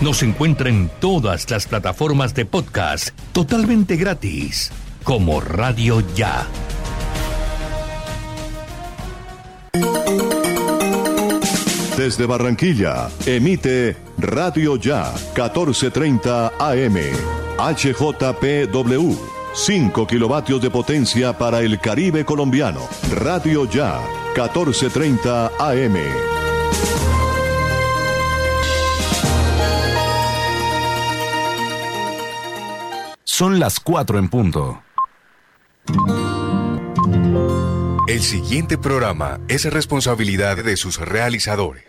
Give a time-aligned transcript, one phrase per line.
[0.00, 4.70] Nos encuentra en todas las plataformas de podcast totalmente gratis,
[5.02, 6.46] como Radio Ya.
[11.96, 16.96] Desde Barranquilla, emite Radio Ya 1430 AM,
[17.58, 19.16] HJPW,
[19.52, 22.82] 5 kilovatios de potencia para el Caribe colombiano.
[23.10, 24.00] Radio Ya
[24.36, 26.37] 1430 AM.
[33.38, 34.82] Son las 4 en punto.
[38.08, 41.84] El siguiente programa es responsabilidad de sus realizadores.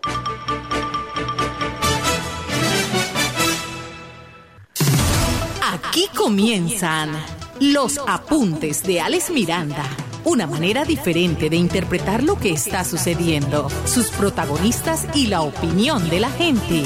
[5.64, 7.14] Aquí comienzan
[7.60, 9.86] los apuntes de Alex Miranda.
[10.26, 16.20] Una manera diferente de interpretar lo que está sucediendo, sus protagonistas y la opinión de
[16.20, 16.84] la gente.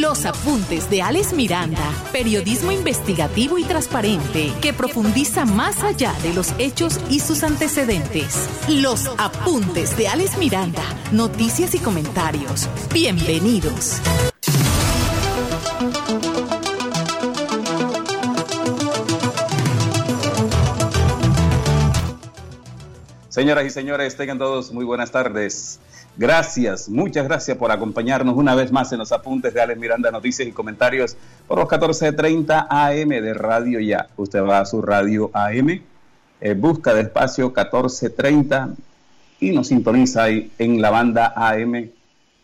[0.00, 1.78] Los apuntes de Alex Miranda,
[2.10, 8.48] periodismo investigativo y transparente que profundiza más allá de los hechos y sus antecedentes.
[8.68, 12.68] Los apuntes de Alex Miranda, noticias y comentarios.
[12.92, 14.00] Bienvenidos.
[23.28, 25.78] Señoras y señores, tengan todos muy buenas tardes.
[26.16, 30.46] Gracias, muchas gracias por acompañarnos una vez más en los apuntes de Alex Miranda, noticias
[30.46, 31.16] y comentarios
[31.48, 34.06] por los 14.30 AM de Radio Ya.
[34.16, 35.82] Usted va a su radio AM,
[36.40, 38.76] eh, busca de espacio 14.30
[39.40, 41.90] y nos sintoniza ahí en la banda AM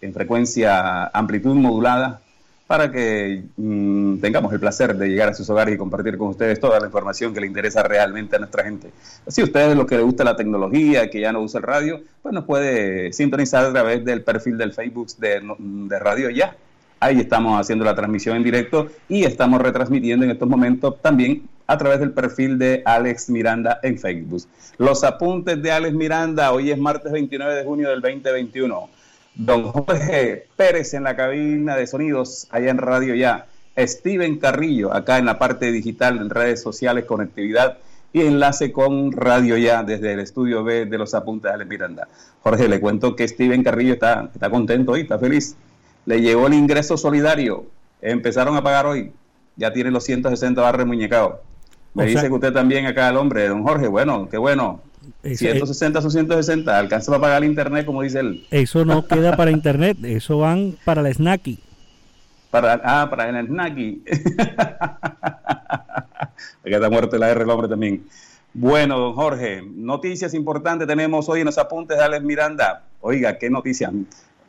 [0.01, 2.23] en frecuencia amplitud modulada
[2.71, 6.61] para que mm, tengamos el placer de llegar a sus hogares y compartir con ustedes
[6.61, 8.93] toda la información que le interesa realmente a nuestra gente.
[9.27, 12.01] Si a ustedes lo que les gusta la tecnología, que ya no usa el radio,
[12.23, 16.55] pues nos puede sintonizar a través del perfil del Facebook de, de Radio Ya.
[17.01, 21.77] Ahí estamos haciendo la transmisión en directo y estamos retransmitiendo en estos momentos también a
[21.77, 24.45] través del perfil de Alex Miranda en Facebook.
[24.79, 29.00] Los apuntes de Alex Miranda, hoy es martes 29 de junio del 2021
[29.35, 33.47] don Jorge Pérez en la cabina de sonidos, allá en Radio Ya,
[33.77, 37.79] Steven Carrillo, acá en la parte digital, en redes sociales, conectividad
[38.13, 42.09] y enlace con Radio Ya desde el estudio B de los apuntes de Miranda.
[42.43, 45.57] Jorge, le cuento que Steven Carrillo está, está contento hoy, está feliz.
[46.07, 47.67] Le llegó el ingreso solidario,
[48.01, 49.12] empezaron a pagar hoy,
[49.57, 51.37] ya tiene los 160 barres muñecados.
[51.95, 54.81] Me dice que usted también acá el hombre, don Jorge, bueno, qué bueno,
[55.22, 58.47] 160 o 160, alcanza para pagar el internet, como dice él.
[58.50, 61.58] Eso no queda para internet, eso van para la snacky.
[62.50, 64.03] Para, ah, para el snacky.
[66.64, 68.04] Aquí está muerto la R el hombre también.
[68.53, 72.82] Bueno, don Jorge, noticias importantes tenemos hoy en los apuntes de Alex Miranda.
[73.00, 73.92] Oiga, qué noticia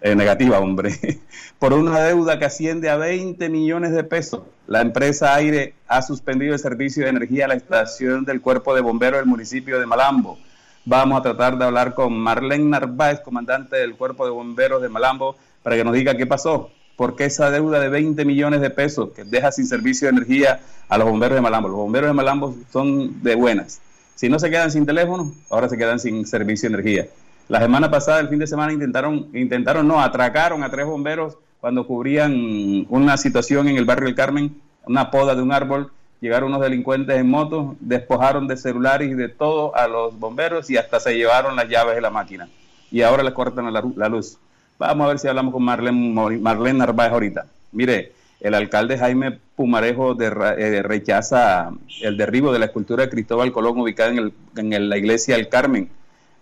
[0.01, 0.97] eh, negativa, hombre.
[1.59, 6.53] Por una deuda que asciende a 20 millones de pesos, la empresa Aire ha suspendido
[6.53, 10.39] el servicio de energía a la estación del Cuerpo de Bomberos del municipio de Malambo.
[10.85, 15.35] Vamos a tratar de hablar con Marlene Narváez, comandante del Cuerpo de Bomberos de Malambo,
[15.61, 16.71] para que nos diga qué pasó.
[16.95, 20.59] ¿Por qué esa deuda de 20 millones de pesos que deja sin servicio de energía
[20.89, 21.67] a los bomberos de Malambo?
[21.67, 23.79] Los bomberos de Malambo son de buenas.
[24.15, 27.07] Si no se quedan sin teléfono, ahora se quedan sin servicio de energía.
[27.47, 31.85] La semana pasada, el fin de semana, intentaron, intentaron, no, atracaron a tres bomberos cuando
[31.85, 36.61] cubrían una situación en el barrio del Carmen, una poda de un árbol llegaron unos
[36.61, 41.15] delincuentes en moto, despojaron de celulares y de todo a los bomberos y hasta se
[41.15, 42.47] llevaron las llaves de la máquina.
[42.91, 44.37] Y ahora les cortan la, luz.
[44.77, 47.45] Vamos a ver si hablamos con Marlene, Marlene Narváez ahorita.
[47.71, 51.71] Mire, el alcalde Jaime Pumarejo eh, rechaza
[52.01, 54.33] el derribo de la escultura de Cristóbal Colón ubicada en,
[54.73, 55.89] en la iglesia del Carmen.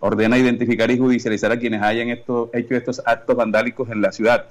[0.00, 4.46] Ordena identificar y judicializar a quienes hayan hecho estos actos vandálicos en la ciudad.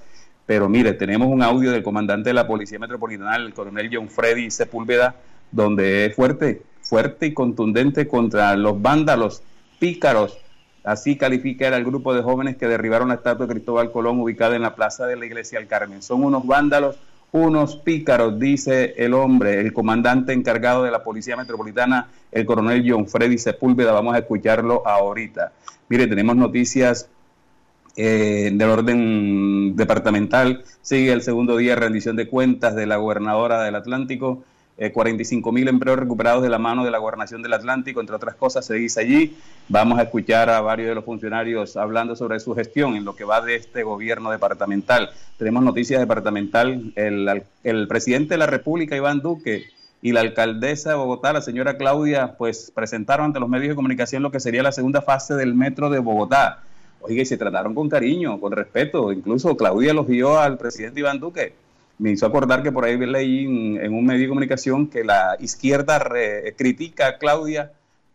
[0.49, 4.49] Pero mire, tenemos un audio del comandante de la Policía Metropolitana, el coronel John Freddy
[4.49, 5.13] Sepúlveda,
[5.51, 9.43] donde es fuerte, fuerte y contundente contra los vándalos,
[9.77, 10.39] pícaros.
[10.83, 14.63] Así califica el grupo de jóvenes que derribaron la estatua de Cristóbal Colón ubicada en
[14.63, 16.01] la plaza de la Iglesia del Carmen.
[16.01, 16.97] Son unos vándalos,
[17.31, 23.07] unos pícaros, dice el hombre, el comandante encargado de la Policía Metropolitana, el coronel John
[23.07, 23.91] Freddy Sepúlveda.
[23.91, 25.51] Vamos a escucharlo ahorita.
[25.89, 27.07] Mire, tenemos noticias
[28.01, 30.63] eh, del orden departamental.
[30.81, 34.41] Sigue el segundo día rendición de cuentas de la gobernadora del Atlántico.
[34.93, 38.35] 45 eh, mil empleos recuperados de la mano de la gobernación del Atlántico, entre otras
[38.35, 39.35] cosas, se dice allí.
[39.67, 43.25] Vamos a escuchar a varios de los funcionarios hablando sobre su gestión en lo que
[43.25, 45.09] va de este gobierno departamental.
[45.37, 46.93] Tenemos noticias departamental.
[46.95, 49.65] El, el presidente de la República, Iván Duque,
[50.01, 54.23] y la alcaldesa de Bogotá, la señora Claudia, pues presentaron ante los medios de comunicación
[54.23, 56.63] lo que sería la segunda fase del metro de Bogotá.
[57.01, 59.11] Oiga, y se trataron con cariño, con respeto.
[59.11, 60.07] Incluso Claudia los
[60.37, 61.53] al presidente Iván Duque.
[61.97, 66.01] me hizo acordar que por ahí leí en, un medio de comunicación que la izquierda
[66.57, 67.71] critica a Claudia,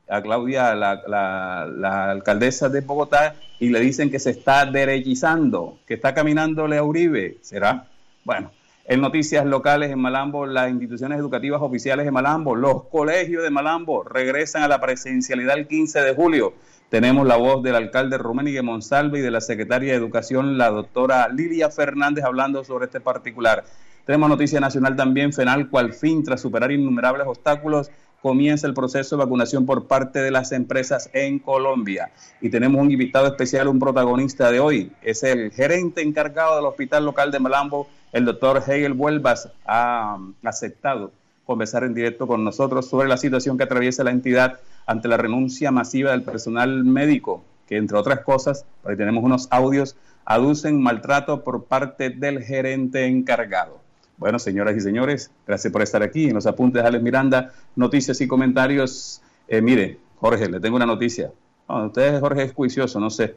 [0.09, 5.95] a Claudia, la, la, alcaldesa de Bogotá, y le dicen que se está derechizando, que
[5.95, 7.39] está caminándole a Uribe.
[7.41, 7.87] ¿Será?
[8.25, 8.51] Bueno,
[8.87, 14.05] en noticias locales en Malambo, las instituciones educativas oficiales de Malambo, los colegios de Malambo
[14.05, 16.53] regresan a la presencialidad el 15 de julio.
[16.91, 21.29] Tenemos la voz del alcalde Ruménigue Monsalve y de la secretaria de Educación, la doctora
[21.29, 23.65] Lilia Fernández, hablando sobre este particular.
[24.07, 27.91] Tenemos noticia nacional también, FENALCO al fin, tras superar innumerables obstáculos,
[28.21, 32.11] comienza el proceso de vacunación por parte de las empresas en Colombia.
[32.41, 37.05] Y tenemos un invitado especial, un protagonista de hoy, es el gerente encargado del Hospital
[37.05, 41.13] Local de Malambo, el doctor Hegel Vuelvas, ha aceptado
[41.45, 45.71] conversar en directo con nosotros sobre la situación que atraviesa la entidad ante la renuncia
[45.71, 51.65] masiva del personal médico, que entre otras cosas, ahí tenemos unos audios, aducen maltrato por
[51.65, 53.81] parte del gerente encargado.
[54.17, 58.21] Bueno, señoras y señores, gracias por estar aquí en los apuntes de Alex Miranda, noticias
[58.21, 59.21] y comentarios.
[59.49, 61.33] Eh, mire, Jorge, le tengo una noticia.
[61.67, 63.35] Ustedes, usted, Jorge, es juicioso, no sé.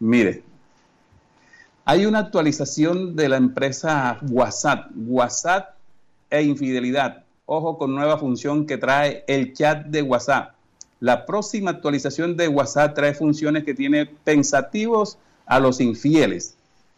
[0.00, 0.42] Mire,
[1.84, 5.76] hay una actualización de la empresa WhatsApp, WhatsApp
[6.28, 7.22] e infidelidad.
[7.44, 10.55] Ojo con nueva función que trae el chat de WhatsApp.
[11.00, 16.54] La próxima actualización de WhatsApp trae funciones que tiene pensativos a los infieles.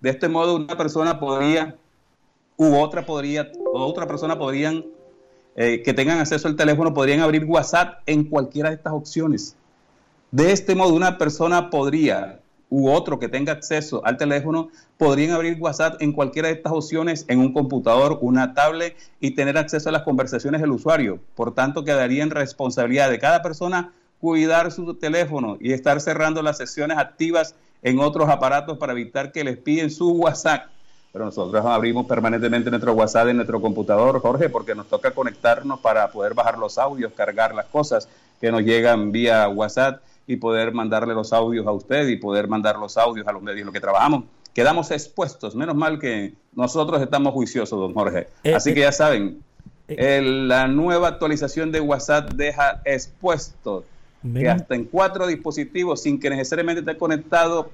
[0.00, 1.76] De este modo, una persona podría,
[2.56, 4.84] u otra podría, otra persona podrían,
[5.56, 9.56] eh, que tengan acceso al teléfono, podrían abrir WhatsApp en cualquiera de estas opciones.
[10.30, 15.56] De este modo, una persona podría u otro que tenga acceso al teléfono podrían abrir
[15.60, 19.92] WhatsApp en cualquiera de estas opciones en un computador, una tablet y tener acceso a
[19.92, 21.20] las conversaciones del usuario.
[21.34, 26.58] Por tanto, quedaría en responsabilidad de cada persona cuidar su teléfono y estar cerrando las
[26.58, 30.66] sesiones activas en otros aparatos para evitar que les piden su WhatsApp.
[31.12, 36.10] Pero nosotros abrimos permanentemente nuestro WhatsApp en nuestro computador, Jorge, porque nos toca conectarnos para
[36.10, 38.08] poder bajar los audios, cargar las cosas
[38.40, 42.78] que nos llegan vía WhatsApp y poder mandarle los audios a usted y poder mandar
[42.78, 44.24] los audios a los medios en los que trabajamos.
[44.52, 48.28] Quedamos expuestos, menos mal que nosotros estamos juiciosos, don Jorge.
[48.44, 49.42] Eh, Así que eh, ya saben,
[49.88, 53.84] eh, la nueva actualización de WhatsApp deja expuesto
[54.34, 57.70] que hasta en cuatro dispositivos, sin que necesariamente esté conectado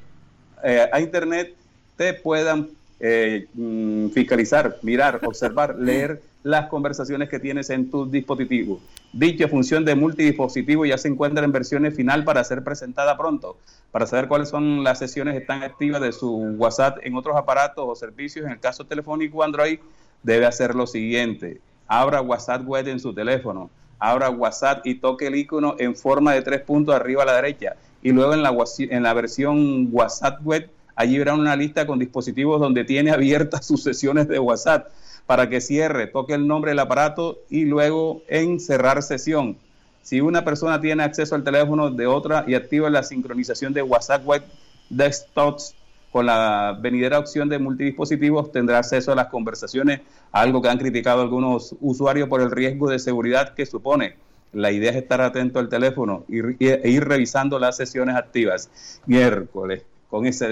[0.93, 1.57] a Internet,
[1.97, 8.79] te puedan mm, fiscalizar, mirar, observar, leer las conversaciones que tienes en tu dispositivo.
[9.13, 13.57] Dicha función de multidispositivo ya se encuentra en versiones final para ser presentada pronto.
[13.91, 17.85] Para saber cuáles son las sesiones que están activas de su WhatsApp en otros aparatos
[17.89, 19.79] o servicios, en el caso telefónico Android,
[20.23, 21.61] debe hacer lo siguiente.
[21.87, 26.43] Abra WhatsApp web en su teléfono, abra WhatsApp y toque el icono en forma de
[26.43, 27.77] tres puntos arriba a la derecha.
[28.03, 32.61] Y luego en la, en la versión WhatsApp web, allí verá una lista con dispositivos
[32.61, 34.89] donde tiene abiertas sus sesiones de WhatsApp
[35.27, 39.57] para que cierre, toque el nombre del aparato y luego en cerrar sesión.
[40.03, 44.27] Si una persona tiene acceso al teléfono de otra y activa la sincronización de WhatsApp
[44.27, 44.45] Web
[44.91, 45.75] Desktops
[46.13, 51.23] con la venidera opción de multidispositivos, tendrá acceso a las conversaciones, algo que han criticado
[51.23, 54.17] algunos usuarios por el riesgo de seguridad que supone.
[54.53, 59.01] La idea es estar atento al teléfono e ir revisando las sesiones activas.
[59.07, 60.49] Miércoles, con ese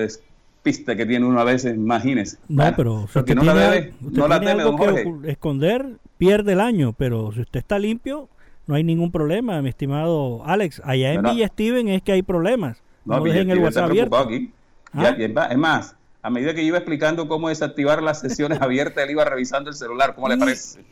[0.62, 2.38] pista que tiene uno a veces, imagínese.
[2.48, 5.12] No, pero si usted no la debe, no la don Jorge.
[5.24, 8.28] esconder, pierde el año, pero si usted está limpio,
[8.66, 10.80] no hay ningún problema, mi estimado Alex.
[10.84, 12.82] Allá en Villa Steven es que hay problemas.
[13.04, 14.16] No, no dejen el WhatsApp abierto.
[14.16, 14.52] Aquí.
[14.94, 15.16] ¿Ah?
[15.50, 19.24] es más, a medida que yo iba explicando cómo desactivar las sesiones abiertas, él iba
[19.24, 20.14] revisando el celular.
[20.14, 20.84] ¿Cómo le parece?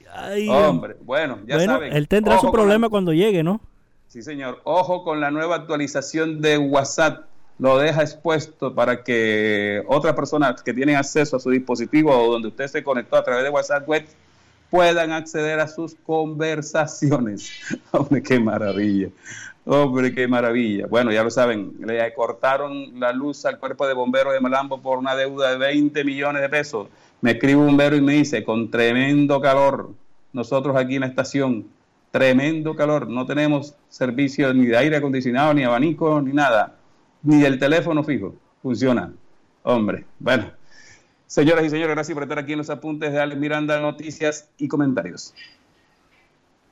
[0.49, 1.93] Hombre, bueno, ya bueno, saben.
[1.93, 3.61] Él tendrá su problema cuando llegue, ¿no?
[4.09, 4.61] Sí, señor.
[4.65, 7.30] Ojo con la nueva actualización de WhatsApp
[7.61, 12.49] lo deja expuesto para que otras personas que tienen acceso a su dispositivo o donde
[12.49, 14.07] usted se conectó a través de WhatsApp web
[14.71, 17.50] puedan acceder a sus conversaciones.
[17.90, 19.09] Hombre, qué maravilla.
[19.67, 20.87] Hombre, qué maravilla.
[20.87, 24.97] Bueno, ya lo saben, le cortaron la luz al cuerpo de bomberos de Malambo por
[24.97, 26.88] una deuda de 20 millones de pesos.
[27.21, 29.90] Me escribe un bombero y me dice, con tremendo calor,
[30.33, 31.67] nosotros aquí en la estación,
[32.11, 36.80] tremendo calor, no tenemos servicio ni de aire acondicionado, ni abanico, ni nada
[37.23, 39.12] ni el teléfono fijo funciona.
[39.62, 40.50] Hombre, bueno.
[41.27, 44.67] Señoras y señores, gracias por estar aquí en los apuntes de Alex Miranda, noticias y
[44.67, 45.33] comentarios.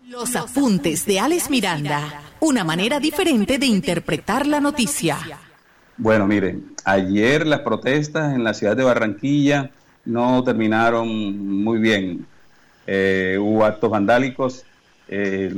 [0.08, 5.18] Los apuntes de Alex Miranda, una manera diferente de interpretar la noticia.
[5.96, 9.70] Bueno, miren, ayer las protestas en la ciudad de Barranquilla
[10.04, 11.08] no terminaron
[11.62, 12.26] muy bien.
[12.86, 14.64] Eh, hubo actos vandálicos,
[15.08, 15.52] eh,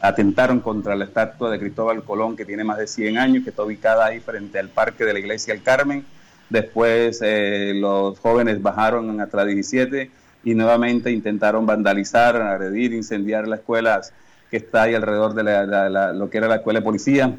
[0.00, 3.62] atentaron contra la estatua de Cristóbal Colón, que tiene más de 100 años, que está
[3.62, 6.04] ubicada ahí frente al parque de la iglesia del Carmen.
[6.48, 10.10] Después eh, los jóvenes bajaron hasta la 17
[10.44, 14.12] y nuevamente intentaron vandalizar, agredir, incendiar las escuelas
[14.50, 17.38] que está ahí alrededor de lo que era la escuela de policía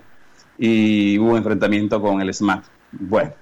[0.58, 2.64] y hubo enfrentamiento con el SMAT.
[2.92, 3.34] Bueno,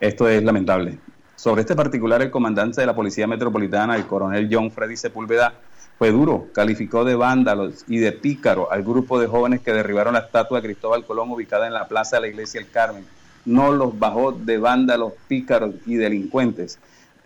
[0.00, 0.98] esto es lamentable.
[1.34, 5.54] Sobre este particular, el comandante de la Policía Metropolitana, el coronel John Freddy Sepúlveda,
[5.98, 10.20] fue duro, calificó de vándalos y de pícaro al grupo de jóvenes que derribaron la
[10.20, 13.06] estatua de Cristóbal Colón ubicada en la plaza de la iglesia del Carmen.
[13.44, 16.78] No los bajó de vándalos, pícaros y delincuentes.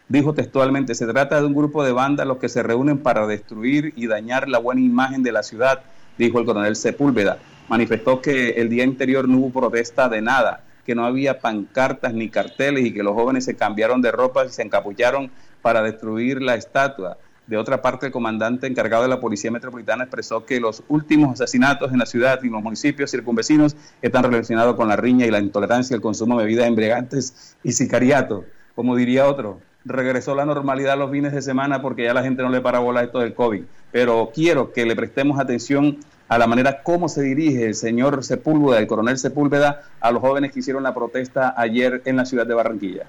[0.08, 4.06] Dijo textualmente, se trata de un grupo de vándalos que se reúnen para destruir y
[4.06, 5.82] dañar la buena imagen de la ciudad,
[6.18, 7.38] dijo el coronel Sepúlveda
[7.70, 12.28] manifestó que el día anterior no hubo protesta de nada, que no había pancartas ni
[12.28, 15.30] carteles y que los jóvenes se cambiaron de ropa y se encapullaron
[15.62, 17.16] para destruir la estatua.
[17.50, 21.90] De otra parte, el comandante encargado de la Policía Metropolitana expresó que los últimos asesinatos
[21.90, 25.96] en la ciudad y los municipios circunvecinos están relacionados con la riña y la intolerancia
[25.96, 28.44] al consumo de bebidas embriagantes y sicariato.
[28.76, 32.50] Como diría otro, regresó la normalidad los fines de semana porque ya la gente no
[32.50, 33.64] le para bola esto del COVID.
[33.90, 38.78] Pero quiero que le prestemos atención a la manera como se dirige el señor Sepúlveda,
[38.78, 42.54] el coronel Sepúlveda, a los jóvenes que hicieron la protesta ayer en la ciudad de
[42.54, 43.06] Barranquilla?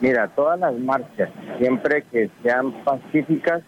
[0.00, 1.28] Mira, todas las marchas,
[1.58, 3.62] siempre que sean pacíficas,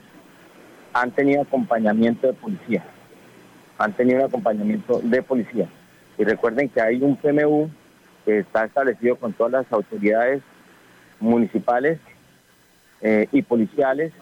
[0.95, 2.83] han tenido acompañamiento de policía.
[3.79, 5.69] Han tenido un acompañamiento de policía.
[6.17, 7.69] Y recuerden que hay un PMU
[8.25, 10.43] que está establecido con todas las autoridades
[11.21, 11.99] municipales
[13.03, 14.13] eh, y policiales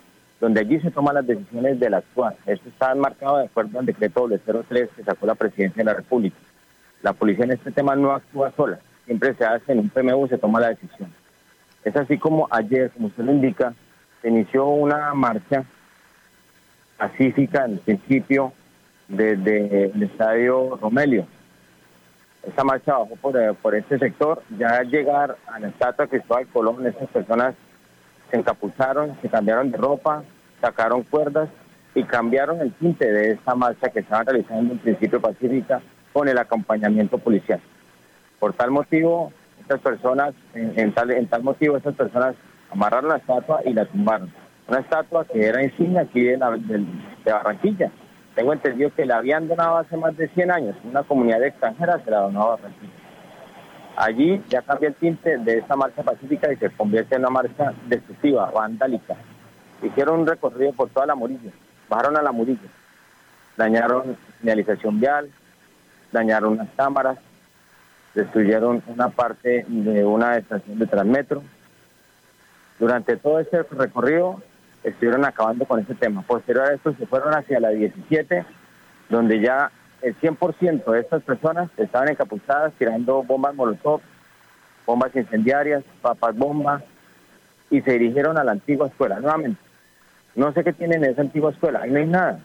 [0.41, 2.35] donde allí se toman las decisiones del actual.
[2.47, 6.37] Esto está marcado de acuerdo al decreto 03 que sacó la presidencia de la República.
[7.03, 10.39] La policía en este tema no actúa sola, siempre se hace en un PMU, se
[10.39, 11.13] toma la decisión.
[11.85, 13.75] Es así como ayer, como usted lo indica,
[14.21, 15.65] se inició una marcha
[16.99, 18.53] pacífica en principio
[19.09, 21.27] desde el estadio Romelio.
[22.47, 26.87] Esta marcha bajó por, por este sector, ya al llegar a la estatua Cristóbal Colón,
[26.87, 27.55] esas personas
[28.31, 30.23] se encapucharon, se cambiaron de ropa,
[30.61, 31.49] sacaron cuerdas
[31.95, 35.81] y cambiaron el tinte de esta marcha que estaban realizando en principio pacífica
[36.13, 37.61] con el acompañamiento policial.
[38.39, 39.33] Por tal motivo,
[39.71, 42.35] estas personas, en, tal, motivo, estas personas
[42.73, 44.33] amarraron la estatua y la tumbaron.
[44.67, 46.37] Una estatua que era insignia aquí de,
[47.25, 47.93] Barranquilla.
[48.35, 50.77] Tengo entendido que la habían donado hace más de 100 años.
[50.83, 52.93] Una comunidad extranjera se la donó a Barranquilla.
[53.97, 57.73] Allí ya cambia el tinte de esta marcha pacífica y se convierte en una marcha
[57.87, 59.15] destructiva, vandálica.
[59.83, 61.53] Hicieron un recorrido por toda la Murilla,
[61.89, 62.69] bajaron a la Murilla,
[63.57, 65.31] dañaron señalización vial,
[66.13, 67.19] dañaron unas cámaras,
[68.15, 71.43] destruyeron una parte de una estación de Transmetro.
[72.79, 74.43] Durante todo ese recorrido
[74.83, 76.23] estuvieron acabando con ese tema.
[76.23, 78.45] Posterior a esto se fueron hacia la 17,
[79.09, 79.71] donde ya
[80.03, 84.01] el 100% de estas personas estaban encapuchadas tirando bombas molotov,
[84.87, 86.83] bombas incendiarias, papas bombas,
[87.71, 89.61] y se dirigieron a la antigua escuela nuevamente.
[90.35, 92.41] No sé qué tienen en esa antigua escuela, ahí no hay nada.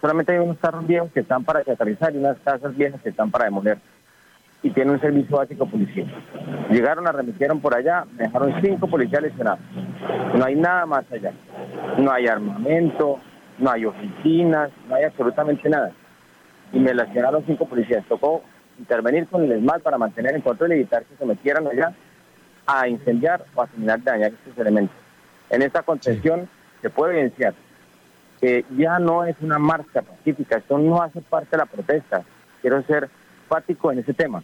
[0.00, 3.30] Solamente hay unos carros viejos que están para aterrizar y unas casas viejas que están
[3.30, 3.78] para demoler.
[4.62, 6.06] Y tiene un servicio básico policial.
[6.70, 9.60] Llegaron, a remitieron por allá, dejaron cinco policías lesionados.
[10.34, 11.32] No hay nada más allá.
[11.98, 13.18] No hay armamento,
[13.58, 15.92] no hay oficinas, no hay absolutamente nada
[16.72, 18.04] y me lesionaron cinco policías.
[18.06, 18.42] Tocó
[18.78, 21.92] intervenir con el ESMAD para mantener el control y evitar que se metieran allá
[22.66, 24.96] a incendiar o a de dañar estos elementos.
[25.50, 26.48] En esta contención
[26.80, 27.54] se puede evidenciar
[28.40, 32.22] que ya no es una marcha pacífica, esto no hace parte de la protesta.
[32.62, 33.10] Quiero ser
[33.48, 34.42] fático en ese tema.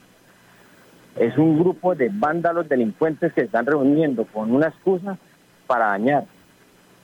[1.17, 5.17] Es un grupo de vándalos delincuentes que están reuniendo con una excusa
[5.67, 6.25] para dañar,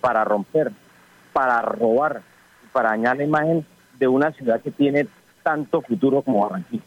[0.02, 0.70] para romper,
[1.32, 2.20] para robar,
[2.72, 3.64] para dañar la imagen
[3.98, 5.06] de una ciudad que tiene
[5.42, 6.82] tanto futuro como Barranquilla.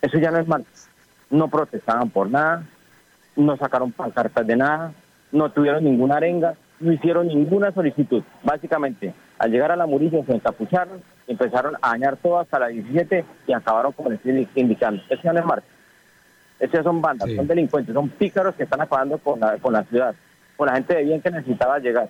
[0.00, 0.64] Eso ya no es mal.
[1.30, 2.64] No protestaban por nada,
[3.36, 4.92] no sacaron pancartas de nada,
[5.32, 8.22] no tuvieron ninguna arenga, no hicieron ninguna solicitud.
[8.42, 13.24] Básicamente, al llegar a la Murillo se encapucharon, empezaron a dañar todo hasta la 17
[13.46, 15.02] y acabaron como les estoy indicando.
[15.10, 15.73] Eso ya no es.
[16.72, 20.14] Esos son bandas, son delincuentes, son pícaros que están acabando con la, con la ciudad,
[20.56, 22.08] con la gente de bien que necesitaba llegar,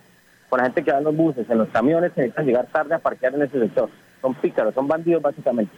[0.49, 2.95] con la gente que va en los buses, en los camiones que necesitan llegar tarde
[2.95, 3.89] a parquear en ese sector
[4.25, 5.71] son pícaros, son bandidos básicamente.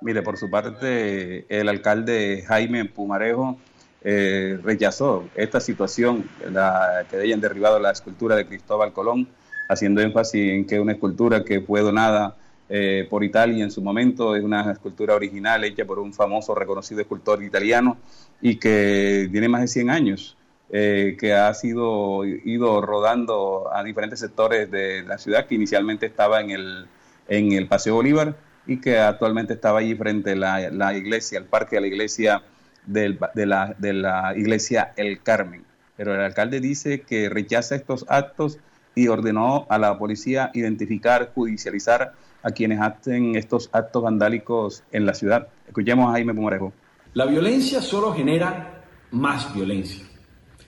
[0.00, 3.58] Mire, por su parte, el alcalde Jaime Pumarejo
[4.02, 9.28] eh, rechazó esta situación, la, que hayan derribado la escultura de Cristóbal Colón,
[9.68, 12.34] haciendo énfasis en que una escultura que fue donada
[12.72, 17.00] eh, por Italia en su momento, es una escultura original hecha por un famoso reconocido
[17.00, 17.98] escultor italiano
[18.40, 20.36] y que tiene más de 100 años.
[20.72, 26.40] Eh, que ha sido ido rodando a diferentes sectores de la ciudad, que inicialmente estaba
[26.40, 26.86] en el,
[27.26, 28.36] en el Paseo Bolívar
[28.68, 32.42] y que actualmente estaba allí frente a la, la iglesia, el parque de la iglesia
[32.86, 35.64] de, la, de la iglesia El Carmen.
[35.96, 38.58] Pero el alcalde dice que rechaza estos actos
[38.94, 42.12] y ordenó a la policía identificar, judicializar
[42.42, 45.48] a quienes hacen estos actos vandálicos en la ciudad.
[45.66, 46.72] Escuchemos a Jaime Pumarejo.
[47.14, 50.04] La violencia solo genera más violencia.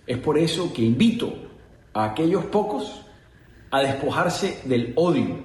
[0.07, 1.33] Es por eso que invito
[1.95, 3.07] a aquellos pocos
[3.71, 5.38] a despojarse del odio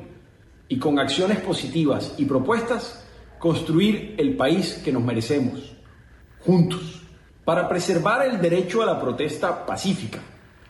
[0.67, 3.07] y con acciones positivas y propuestas
[3.39, 5.75] construir el país que nos merecemos,
[6.39, 7.03] juntos,
[7.45, 10.19] para preservar el derecho a la protesta pacífica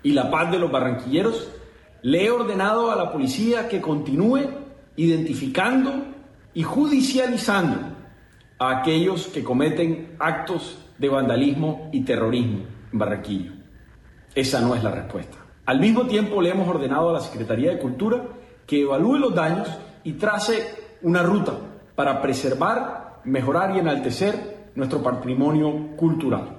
[0.04, 1.50] y la paz de los barranquilleros,
[2.04, 4.67] le he ordenado a la policía que continúe
[4.98, 6.06] identificando
[6.54, 7.96] y judicializando
[8.60, 13.54] a aquellos que cometen actos de vandalismo y terrorismo en Barranquilla.
[14.36, 15.38] Esa no es la respuesta.
[15.66, 18.24] Al mismo tiempo le hemos ordenado a la Secretaría de Cultura
[18.66, 19.70] que evalúe los daños
[20.04, 21.54] y trace una ruta
[21.96, 26.57] para preservar, mejorar y enaltecer nuestro patrimonio cultural.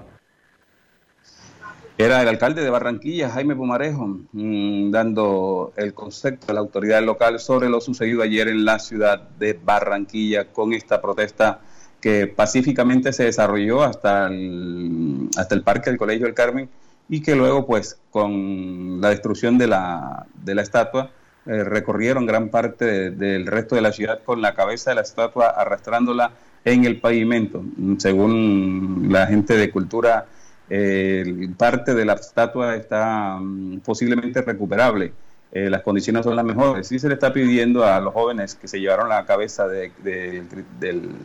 [2.00, 7.40] Era el alcalde de Barranquilla, Jaime Pumarejo, mm, dando el concepto de la autoridad local
[7.40, 11.58] sobre lo sucedido ayer en la ciudad de Barranquilla con esta protesta
[12.00, 16.68] que pacíficamente se desarrolló hasta el, hasta el parque del Colegio del Carmen
[17.08, 21.10] y que luego, pues, con la destrucción de la, de la estatua,
[21.46, 25.48] eh, recorrieron gran parte del resto de la ciudad con la cabeza de la estatua
[25.48, 26.30] arrastrándola
[26.64, 27.64] en el pavimento.
[27.98, 30.26] Según la gente de cultura
[30.70, 35.12] eh, parte de la estatua está mm, posiblemente recuperable.
[35.50, 36.86] Eh, las condiciones son las mejores.
[36.86, 39.90] Sí se le está pidiendo a los jóvenes que se llevaron la cabeza de,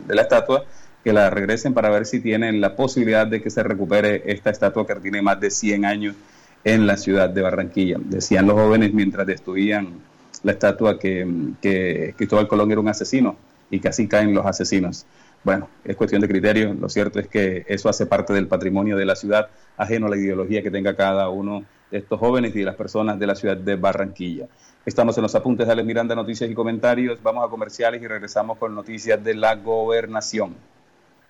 [0.08, 0.64] la estatua
[1.02, 4.86] que la regresen para ver si tienen la posibilidad de que se recupere esta estatua
[4.86, 6.16] que tiene más de 100 años
[6.64, 7.98] en la ciudad de Barranquilla.
[8.00, 9.88] Decían los jóvenes mientras destruían
[10.42, 11.26] la estatua que,
[11.60, 13.36] que Cristóbal Colón era un asesino
[13.70, 15.04] y que así caen los asesinos.
[15.44, 16.72] Bueno, es cuestión de criterio.
[16.72, 20.16] Lo cierto es que eso hace parte del patrimonio de la ciudad, ajeno a la
[20.16, 23.56] ideología que tenga cada uno de estos jóvenes y de las personas de la ciudad
[23.56, 24.48] de Barranquilla.
[24.86, 27.22] Estamos en los apuntes de Alex Miranda, noticias y comentarios.
[27.22, 30.54] Vamos a comerciales y regresamos con noticias de la gobernación.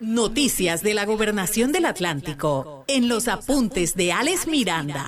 [0.00, 5.04] Noticias de la Gobernación del Atlántico en los apuntes de Alex Miranda.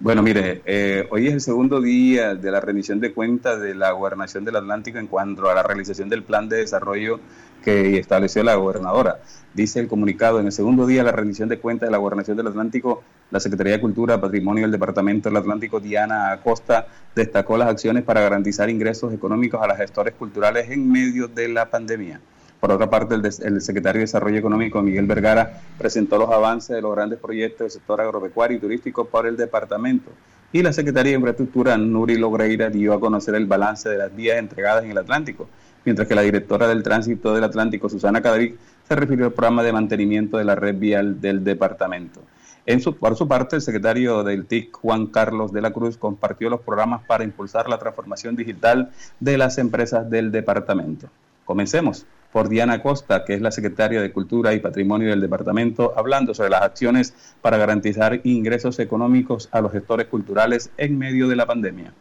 [0.00, 3.90] Bueno, mire, eh, hoy es el segundo día de la rendición de cuentas de la
[3.90, 7.20] Gobernación del Atlántico en cuanto a la realización del plan de desarrollo
[7.62, 9.20] que estableció la gobernadora.
[9.52, 12.38] Dice el comunicado, en el segundo día de la rendición de cuentas de la Gobernación
[12.38, 17.68] del Atlántico, la Secretaría de Cultura, Patrimonio del Departamento del Atlántico, Diana Acosta, destacó las
[17.68, 22.18] acciones para garantizar ingresos económicos a las gestores culturales en medio de la pandemia.
[22.60, 26.94] Por otra parte, el, secretario de Desarrollo Económico, Miguel Vergara, presentó los avances de los
[26.94, 30.10] grandes proyectos del sector agropecuario y turístico para el departamento.
[30.52, 34.38] Y la Secretaría de Infraestructura, Nuri Logreira, dio a conocer el balance de las vías
[34.38, 35.48] entregadas en el Atlántico,
[35.84, 38.54] mientras que la directora del Tránsito del Atlántico, Susana Cadavid,
[38.88, 42.22] se refirió al programa de mantenimiento de la red vial del departamento.
[42.66, 46.50] En su, por su parte, el secretario del TIC, Juan Carlos de la Cruz, compartió
[46.50, 48.90] los programas para impulsar la transformación digital
[49.20, 51.08] de las empresas del departamento.
[51.44, 56.34] Comencemos por Diana Costa, que es la secretaria de Cultura y Patrimonio del departamento, hablando
[56.34, 61.46] sobre las acciones para garantizar ingresos económicos a los gestores culturales en medio de la
[61.46, 61.92] pandemia.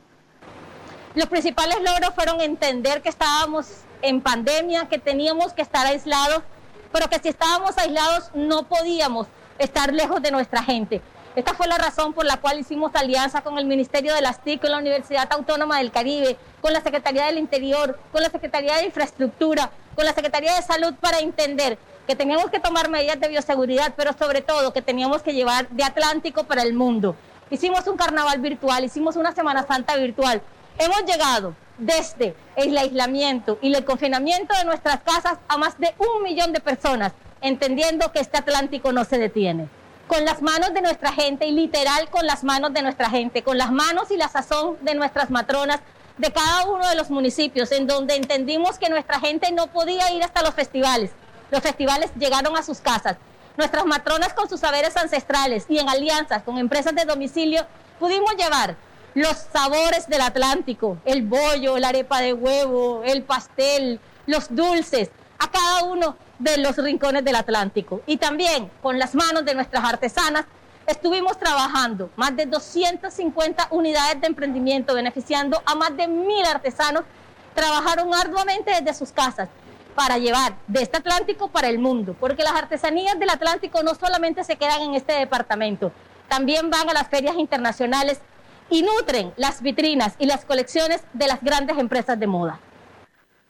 [1.16, 3.68] Los principales logros fueron entender que estábamos
[4.02, 6.44] en pandemia, que teníamos que estar aislados,
[6.92, 11.02] pero que si estábamos aislados no podíamos estar lejos de nuestra gente.
[11.38, 14.60] Esta fue la razón por la cual hicimos alianza con el Ministerio de las TIC,
[14.60, 18.86] con la Universidad Autónoma del Caribe, con la Secretaría del Interior, con la Secretaría de
[18.86, 23.94] Infraestructura, con la Secretaría de Salud para entender que teníamos que tomar medidas de bioseguridad,
[23.96, 27.16] pero sobre todo que teníamos que llevar de Atlántico para el mundo.
[27.52, 30.42] Hicimos un carnaval virtual, hicimos una Semana Santa virtual.
[30.80, 36.24] Hemos llegado desde el aislamiento y el confinamiento de nuestras casas a más de un
[36.24, 39.70] millón de personas, entendiendo que este Atlántico no se detiene
[40.08, 43.58] con las manos de nuestra gente y literal con las manos de nuestra gente, con
[43.58, 45.80] las manos y la sazón de nuestras matronas
[46.18, 50.24] de cada uno de los municipios, en donde entendimos que nuestra gente no podía ir
[50.24, 51.12] hasta los festivales.
[51.52, 53.18] Los festivales llegaron a sus casas.
[53.58, 57.66] Nuestras matronas con sus saberes ancestrales y en alianzas con empresas de domicilio
[58.00, 58.76] pudimos llevar
[59.14, 65.50] los sabores del Atlántico, el bollo, la arepa de huevo, el pastel, los dulces, a
[65.50, 68.02] cada uno de los rincones del Atlántico.
[68.06, 70.46] Y también con las manos de nuestras artesanas
[70.86, 77.04] estuvimos trabajando más de 250 unidades de emprendimiento, beneficiando a más de mil artesanos.
[77.54, 79.50] Trabajaron arduamente desde sus casas
[79.96, 84.44] para llevar de este Atlántico para el mundo, porque las artesanías del Atlántico no solamente
[84.44, 85.92] se quedan en este departamento,
[86.28, 88.20] también van a las ferias internacionales
[88.70, 92.60] y nutren las vitrinas y las colecciones de las grandes empresas de moda.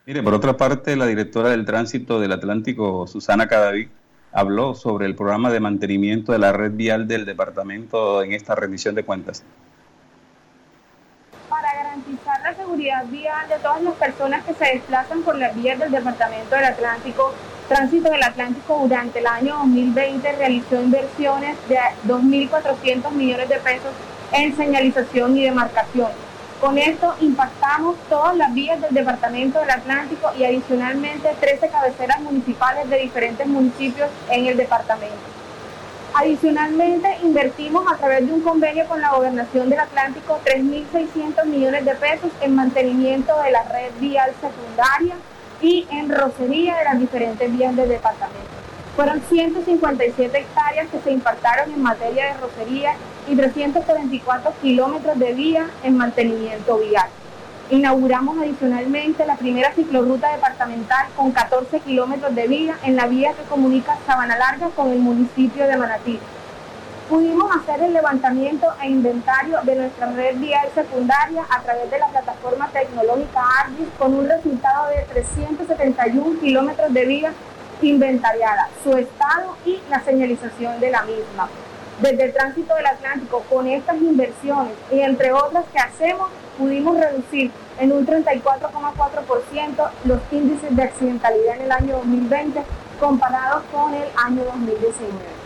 [0.07, 3.89] Mire, por otra parte, la directora del tránsito del Atlántico, Susana Cadaví,
[4.31, 8.95] habló sobre el programa de mantenimiento de la red vial del departamento en esta rendición
[8.95, 9.43] de cuentas.
[11.49, 15.77] Para garantizar la seguridad vial de todas las personas que se desplazan por las vías
[15.77, 17.33] del departamento del Atlántico,
[17.67, 23.91] Tránsito del Atlántico durante el año 2020 realizó inversiones de 2.400 millones de pesos
[24.31, 26.26] en señalización y demarcación
[26.59, 32.89] con esto impactamos todas las vías del Departamento del Atlántico y adicionalmente 13 cabeceras municipales
[32.89, 35.15] de diferentes municipios en el departamento.
[36.15, 41.93] Adicionalmente, invertimos a través de un convenio con la Gobernación del Atlántico 3.600 millones de
[41.93, 45.15] pesos en mantenimiento de la red vial secundaria
[45.61, 48.56] y en rocería de las diferentes vías del departamento.
[48.97, 52.95] Fueron 157 hectáreas que se impactaron en materia de rocería
[53.27, 57.05] y 344 kilómetros de vía en mantenimiento vial.
[57.69, 63.43] Inauguramos adicionalmente la primera ciclorruta departamental con 14 kilómetros de vía en la vía que
[63.43, 66.19] comunica Sabana Larga con el municipio de Manatí.
[67.07, 72.07] Pudimos hacer el levantamiento e inventario de nuestra red vial secundaria a través de la
[72.07, 77.31] plataforma tecnológica ARGIS con un resultado de 371 kilómetros de vía
[77.81, 81.49] inventariada, su estado y la señalización de la misma.
[82.01, 87.51] Desde el tránsito del Atlántico, con estas inversiones y entre otras que hacemos, pudimos reducir
[87.79, 92.61] en un 34,4% los índices de accidentalidad en el año 2020
[92.99, 95.36] comparados con el año 2019.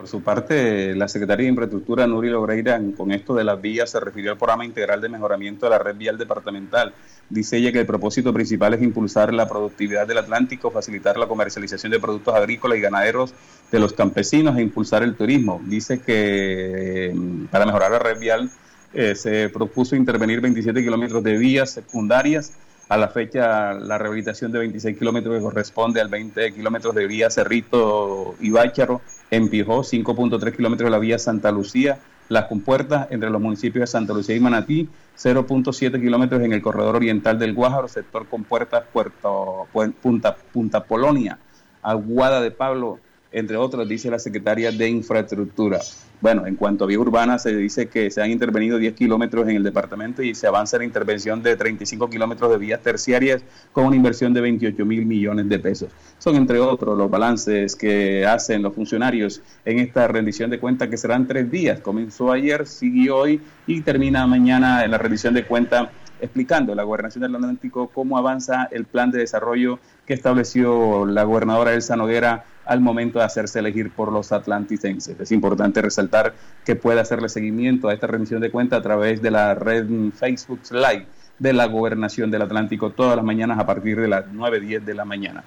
[0.00, 4.00] Por su parte, la Secretaría de Infraestructura, Nuri Logreira, con esto de las vías, se
[4.00, 6.94] refirió al programa integral de mejoramiento de la red vial departamental.
[7.28, 11.92] Dice ella que el propósito principal es impulsar la productividad del Atlántico, facilitar la comercialización
[11.92, 13.34] de productos agrícolas y ganaderos
[13.70, 15.60] de los campesinos e impulsar el turismo.
[15.66, 18.50] Dice que mm, para mejorar la red vial
[18.94, 22.54] eh, se propuso intervenir 27 kilómetros de vías secundarias
[22.88, 27.28] a la fecha, la rehabilitación de 26 kilómetros que corresponde al 20 kilómetros de vía
[27.28, 33.40] Cerrito y Bácharo empijó 5.3 kilómetros de la vía Santa Lucía, las compuertas entre los
[33.40, 34.88] municipios de Santa Lucía y Manatí,
[35.18, 39.66] 0.7 kilómetros en el corredor oriental del Guájaro, sector compuertas Puerto,
[40.00, 41.38] Punta, Punta Polonia,
[41.82, 42.98] Aguada de Pablo,
[43.32, 45.80] entre otros, dice la secretaria de Infraestructura.
[46.20, 49.56] Bueno, en cuanto a vía urbana, se dice que se han intervenido 10 kilómetros en
[49.56, 53.96] el departamento y se avanza la intervención de 35 kilómetros de vías terciarias con una
[53.96, 55.90] inversión de 28 mil millones de pesos.
[56.18, 60.98] Son, entre otros, los balances que hacen los funcionarios en esta rendición de cuentas que
[60.98, 61.80] serán tres días.
[61.80, 65.88] Comenzó ayer, sigue hoy y termina mañana en la rendición de cuentas
[66.20, 71.72] explicando la Gobernación del Atlántico cómo avanza el plan de desarrollo que estableció la gobernadora
[71.72, 75.18] Elsa Noguera al momento de hacerse elegir por los atlanticenses.
[75.18, 79.32] Es importante resaltar que puede hacerle seguimiento a esta rendición de cuentas a través de
[79.32, 81.04] la red Facebook Live
[81.40, 85.04] de la Gobernación del Atlántico todas las mañanas a partir de las 9.10 de la
[85.04, 85.42] mañana.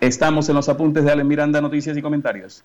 [0.00, 2.64] Estamos en los apuntes de Allen Miranda, noticias y comentarios.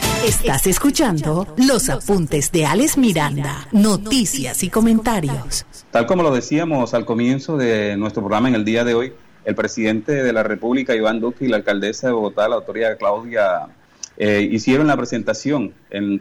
[0.25, 5.65] Estás escuchando los apuntes de Alex Miranda, noticias y comentarios.
[5.89, 9.13] Tal como lo decíamos al comienzo de nuestro programa en el día de hoy,
[9.45, 13.67] el presidente de la República, Iván Duque, y la alcaldesa de Bogotá, la autoridad Claudia,
[14.15, 15.73] eh, hicieron la presentación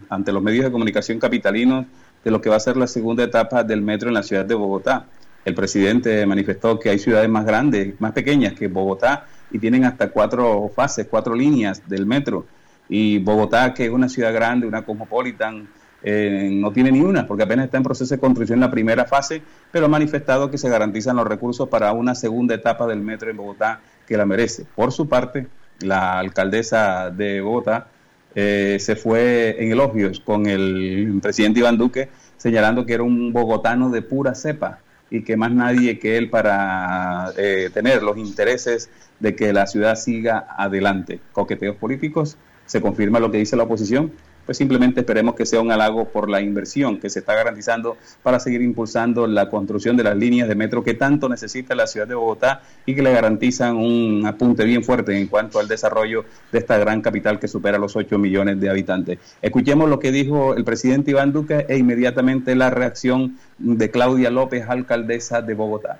[0.08, 1.84] ante los medios de comunicación capitalinos
[2.24, 4.54] de lo que va a ser la segunda etapa del metro en la ciudad de
[4.54, 5.04] Bogotá.
[5.44, 10.08] El presidente manifestó que hay ciudades más grandes, más pequeñas que Bogotá y tienen hasta
[10.08, 12.46] cuatro fases, cuatro líneas del metro
[12.90, 15.68] y Bogotá, que es una ciudad grande, una cosmopolitan,
[16.02, 19.04] eh, no tiene ni una, porque apenas está en proceso de construcción en la primera
[19.04, 23.30] fase, pero ha manifestado que se garantizan los recursos para una segunda etapa del metro
[23.30, 24.66] en Bogotá que la merece.
[24.74, 25.46] Por su parte,
[25.80, 27.86] la alcaldesa de Bogotá
[28.34, 33.90] eh, se fue en elogios con el presidente Iván Duque, señalando que era un bogotano
[33.90, 39.36] de pura cepa y que más nadie que él para eh, tener los intereses de
[39.36, 41.20] que la ciudad siga adelante.
[41.32, 42.36] Coqueteos políticos
[42.70, 44.12] se confirma lo que dice la oposición,
[44.46, 48.38] pues simplemente esperemos que sea un halago por la inversión que se está garantizando para
[48.38, 52.14] seguir impulsando la construcción de las líneas de metro que tanto necesita la ciudad de
[52.14, 56.78] Bogotá y que le garantizan un apunte bien fuerte en cuanto al desarrollo de esta
[56.78, 59.18] gran capital que supera los 8 millones de habitantes.
[59.42, 64.64] Escuchemos lo que dijo el presidente Iván Duque e inmediatamente la reacción de Claudia López,
[64.68, 65.98] alcaldesa de Bogotá.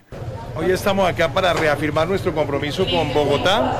[0.57, 3.79] Hoy estamos acá para reafirmar nuestro compromiso con Bogotá,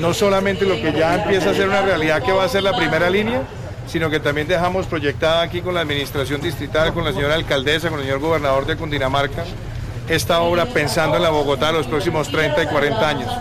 [0.00, 2.76] no solamente lo que ya empieza a ser una realidad que va a ser la
[2.76, 3.42] primera línea,
[3.86, 8.00] sino que también dejamos proyectada aquí con la administración distrital, con la señora alcaldesa, con
[8.00, 9.44] el señor gobernador de Cundinamarca,
[10.08, 13.32] esta obra pensando en la Bogotá los próximos 30 y 40 años.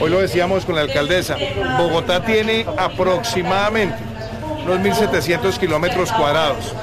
[0.00, 1.36] Hoy lo decíamos con la alcaldesa,
[1.78, 3.96] Bogotá tiene aproximadamente
[4.64, 6.74] unos 1.700 kilómetros cuadrados.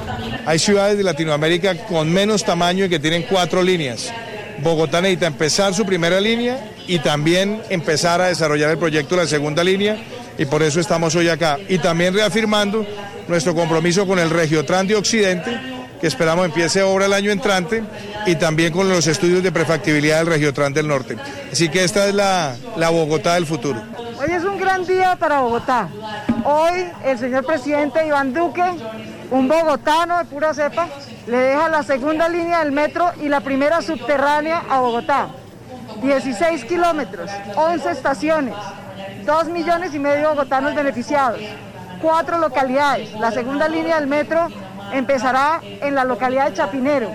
[0.44, 4.12] Hay ciudades de Latinoamérica con menos tamaño y que tienen cuatro líneas.
[4.62, 9.28] Bogotá necesita empezar su primera línea y también empezar a desarrollar el proyecto de la
[9.28, 9.96] segunda línea
[10.38, 11.58] y por eso estamos hoy acá.
[11.68, 12.86] Y también reafirmando
[13.28, 15.60] nuestro compromiso con el Regiotran de Occidente,
[16.00, 17.82] que esperamos empiece obra el año entrante,
[18.26, 21.16] y también con los estudios de prefactibilidad del Regiotran del Norte.
[21.50, 23.80] Así que esta es la, la Bogotá del futuro.
[24.20, 25.88] Hoy es un gran día para Bogotá.
[26.44, 28.62] Hoy el señor presidente Iván Duque,
[29.32, 30.88] un bogotano de pura cepa,
[31.26, 35.28] le deja la segunda línea del metro y la primera subterránea a Bogotá.
[36.02, 38.54] 16 kilómetros, 11 estaciones,
[39.24, 41.40] 2 millones y medio de bogotanos beneficiados,
[42.02, 43.12] cuatro localidades.
[43.12, 44.48] La segunda línea del metro
[44.92, 47.10] empezará en la localidad de Chapinero.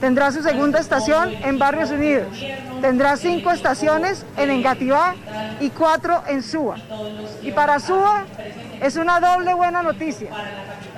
[0.00, 2.28] Tendrá su segunda estación en Barrios Unidos.
[2.80, 5.14] Tendrá cinco estaciones en Engativá
[5.58, 6.76] y cuatro en Suba.
[7.42, 8.24] Y para Suba
[8.80, 10.30] es una doble buena noticia,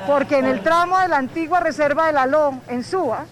[0.07, 3.25] porque en el tramo de la antigua reserva de la LO en Suba,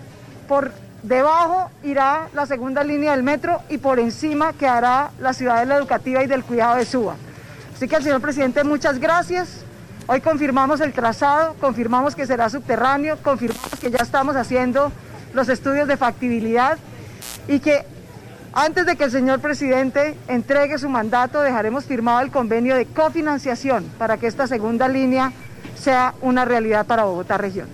[0.49, 5.67] por debajo irá la segunda línea del metro y por encima quedará la ciudad de
[5.67, 7.17] la educativa y del cuidado de Suba.
[7.75, 9.65] Así que al señor presidente, muchas gracias.
[10.07, 14.93] Hoy confirmamos el trazado, confirmamos que será subterráneo, confirmamos que ya estamos haciendo
[15.35, 16.79] los estudios de factibilidad
[17.49, 17.85] y que
[18.53, 23.85] antes de que el señor presidente entregue su mandato dejaremos firmado el convenio de cofinanciación
[23.97, 25.33] para que esta segunda línea
[25.81, 27.69] sea una realidad para Bogotá región.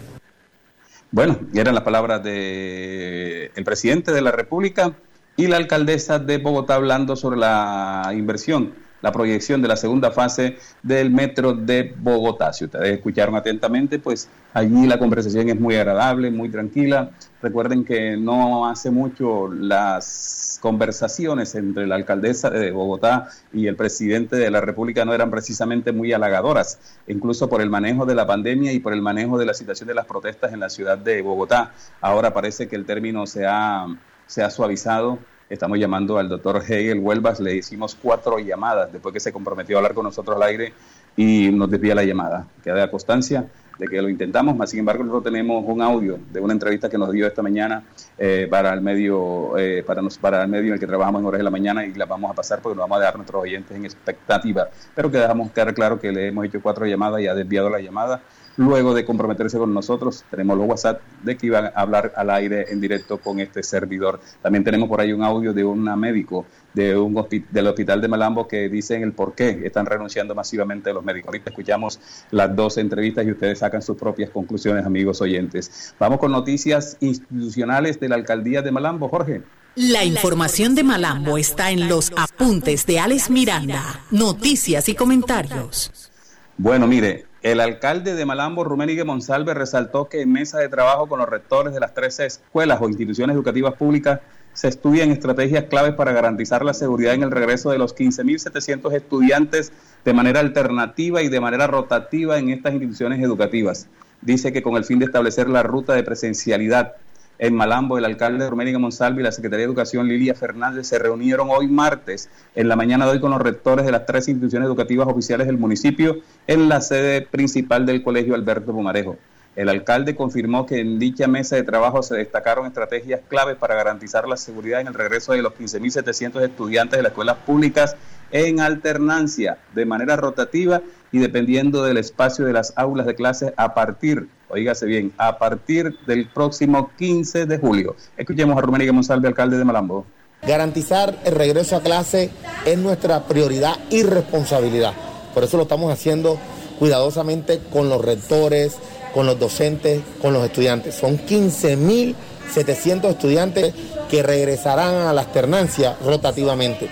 [1.11, 4.92] Bueno, eran las palabras del el presidente de la República
[5.37, 10.57] y la alcaldesa de Bogotá hablando sobre la inversión la proyección de la segunda fase
[10.83, 12.53] del metro de Bogotá.
[12.53, 17.11] Si ustedes escucharon atentamente, pues allí la conversación es muy agradable, muy tranquila.
[17.40, 24.35] Recuerden que no hace mucho las conversaciones entre la alcaldesa de Bogotá y el presidente
[24.35, 28.73] de la República no eran precisamente muy halagadoras, incluso por el manejo de la pandemia
[28.73, 31.75] y por el manejo de la situación de las protestas en la ciudad de Bogotá.
[32.01, 33.87] Ahora parece que el término se ha,
[34.27, 39.20] se ha suavizado Estamos llamando al doctor Hegel Huelvas, le hicimos cuatro llamadas después que
[39.20, 40.72] se comprometió a hablar con nosotros al aire
[41.16, 42.48] y nos desvía la llamada.
[42.64, 43.46] Queda constancia
[43.78, 46.98] de que lo intentamos, más sin embargo nosotros tenemos un audio de una entrevista que
[46.98, 47.85] nos dio esta mañana
[48.18, 51.26] eh, para el medio eh, para, nos, para el medio en el que trabajamos en
[51.26, 53.18] horas de la mañana y la vamos a pasar porque nos vamos a dejar a
[53.18, 57.20] nuestros oyentes en expectativa, pero que dejamos quedar claro que le hemos hecho cuatro llamadas
[57.20, 58.20] y ha desviado la llamada
[58.57, 60.25] luego de comprometerse con nosotros.
[60.31, 64.21] Tenemos los WhatsApp de que iban a hablar al aire en directo con este servidor.
[64.42, 67.14] También tenemos por ahí un audio de un médico de un
[67.51, 71.29] del hospital de Malambo que dicen el por qué están renunciando masivamente los médicos.
[71.29, 71.99] Ahorita escuchamos
[72.31, 75.95] las dos entrevistas y ustedes sacan sus propias conclusiones, amigos oyentes.
[75.99, 79.42] Vamos con noticias institucionales de la alcaldía de Malambo, Jorge.
[79.75, 86.11] La información de Malambo está en los apuntes de Alex Miranda, noticias y comentarios.
[86.59, 91.20] Bueno, mire, el alcalde de Malambo, Ruménigue Monsalve, resaltó que en mesa de trabajo con
[91.20, 94.18] los rectores de las 13 escuelas o instituciones educativas públicas
[94.52, 99.72] se estudian estrategias claves para garantizar la seguridad en el regreso de los 15.700 estudiantes
[100.04, 103.87] de manera alternativa y de manera rotativa en estas instituciones educativas.
[104.22, 106.96] Dice que con el fin de establecer la ruta de presencialidad
[107.38, 111.49] en Malambo, el alcalde Roménica Monsalvi y la Secretaría de Educación Lilia Fernández se reunieron
[111.51, 115.07] hoy martes en la mañana de hoy con los rectores de las tres instituciones educativas
[115.07, 119.16] oficiales del municipio en la sede principal del Colegio Alberto Pumarejo.
[119.55, 124.29] El alcalde confirmó que en dicha mesa de trabajo se destacaron estrategias claves para garantizar
[124.29, 127.96] la seguridad en el regreso de los 15.700 estudiantes de las escuelas públicas
[128.33, 133.72] en alternancia, de manera rotativa y dependiendo del espacio de las aulas de clases a
[133.72, 137.96] partir, oígase bien, a partir del próximo 15 de julio.
[138.16, 140.04] Escuchemos a Rumén Monsalve, alcalde de Malambo.
[140.42, 142.30] Garantizar el regreso a clase
[142.64, 144.92] es nuestra prioridad y responsabilidad.
[145.35, 146.38] Por eso lo estamos haciendo
[146.78, 148.76] cuidadosamente con los rectores,
[149.12, 150.94] con los docentes, con los estudiantes.
[150.94, 153.74] Son 15.700 estudiantes
[154.11, 156.88] que regresarán a la alternancia rotativamente.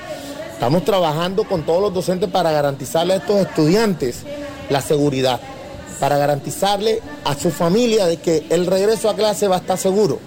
[0.53, 4.25] Estamos trabajando con todos los docentes para garantizarle a estos estudiantes
[4.71, 5.41] la seguridad,
[6.01, 10.19] para garantizarle a su familia de que el regreso a clase va a estar seguro.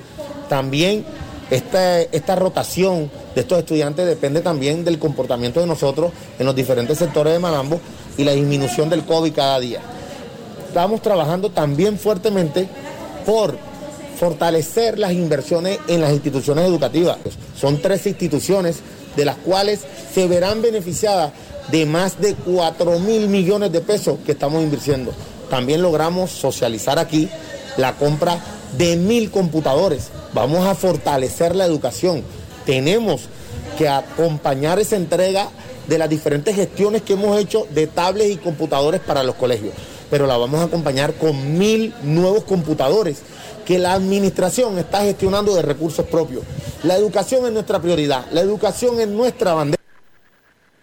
[0.50, 1.06] También
[1.52, 6.98] esta, esta rotación de estos estudiantes depende también del comportamiento de nosotros en los diferentes
[6.98, 7.80] sectores de Malambo
[8.18, 9.82] y la disminución del COVID cada día
[10.78, 12.68] estamos trabajando también fuertemente
[13.26, 13.58] por
[14.20, 17.18] fortalecer las inversiones en las instituciones educativas.
[17.60, 18.82] Son tres instituciones
[19.16, 19.80] de las cuales
[20.14, 21.32] se verán beneficiadas
[21.72, 25.14] de más de 4 mil millones de pesos que estamos invirtiendo.
[25.50, 27.30] También logramos socializar aquí
[27.78, 28.40] la compra
[28.78, 30.10] de mil computadores.
[30.34, 32.24] Vamos a fortalecer la educación.
[32.66, 33.22] Tenemos
[33.78, 35.50] que acompañar esa entrega
[35.88, 39.74] de las diferentes gestiones que hemos hecho de tablets y computadores para los colegios
[40.10, 43.20] pero la vamos a acompañar con mil nuevos computadores
[43.66, 46.44] que la administración está gestionando de recursos propios.
[46.84, 49.77] La educación es nuestra prioridad, la educación es nuestra bandera.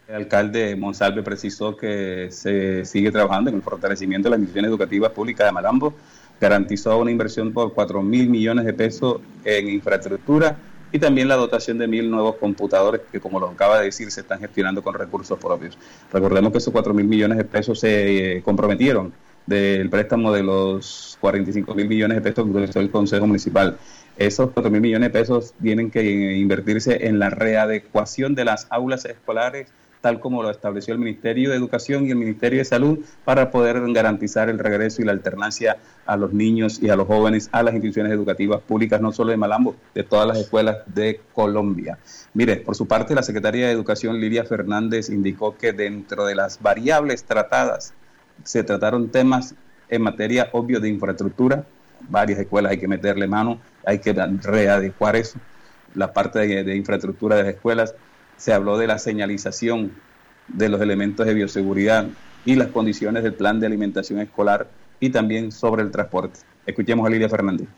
[0.07, 5.13] El alcalde Monsalve precisó que se sigue trabajando en el fortalecimiento de las instituciones educativas
[5.13, 5.95] públicas de Malambo,
[6.39, 10.57] garantizó una inversión por 4 mil millones de pesos en infraestructura
[10.93, 14.21] y también la dotación de mil nuevos computadores que, como lo acaba de decir, se
[14.21, 15.79] están gestionando con recursos propios.
[16.13, 19.13] Recordemos que esos cuatro mil millones de pesos se eh, comprometieron
[19.47, 23.79] del préstamo de los 45 mil millones de pesos que utilizó el Consejo Municipal.
[24.19, 29.05] Esos 4 mil millones de pesos tienen que invertirse en la readecuación de las aulas
[29.07, 29.67] escolares
[30.05, 33.81] tal como lo estableció el Ministerio de Educación y el Ministerio de Salud para poder
[33.95, 37.73] garantizar el regreso y la alternancia a los niños y a los jóvenes a las
[37.73, 41.97] instituciones educativas públicas, no solo de Malambo, de todas las escuelas de Colombia.
[42.35, 46.61] Mire, por su parte, la Secretaría de Educación, Lidia Fernández, indicó que dentro de las
[46.61, 47.95] variables tratadas
[48.43, 49.55] se trataron temas
[49.89, 51.65] en materia obvio de infraestructura,
[52.11, 55.39] varias escuelas hay que meterle mano, hay que readecuar eso,
[55.95, 57.95] la parte de infraestructura de las escuelas,
[58.37, 59.93] se habló de la señalización
[60.49, 62.07] de los elementos de bioseguridad
[62.45, 64.69] y las condiciones del plan de alimentación escolar
[65.01, 66.41] y también sobre el transporte.
[66.67, 67.69] Escuchemos a Lidia Fernández.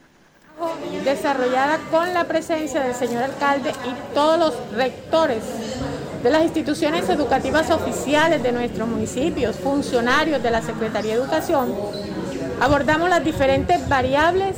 [1.05, 5.42] Desarrollada con la presencia del señor alcalde y todos los rectores
[6.23, 11.73] de las instituciones educativas oficiales de nuestros municipios, funcionarios de la Secretaría de Educación,
[12.61, 14.57] abordamos las diferentes variables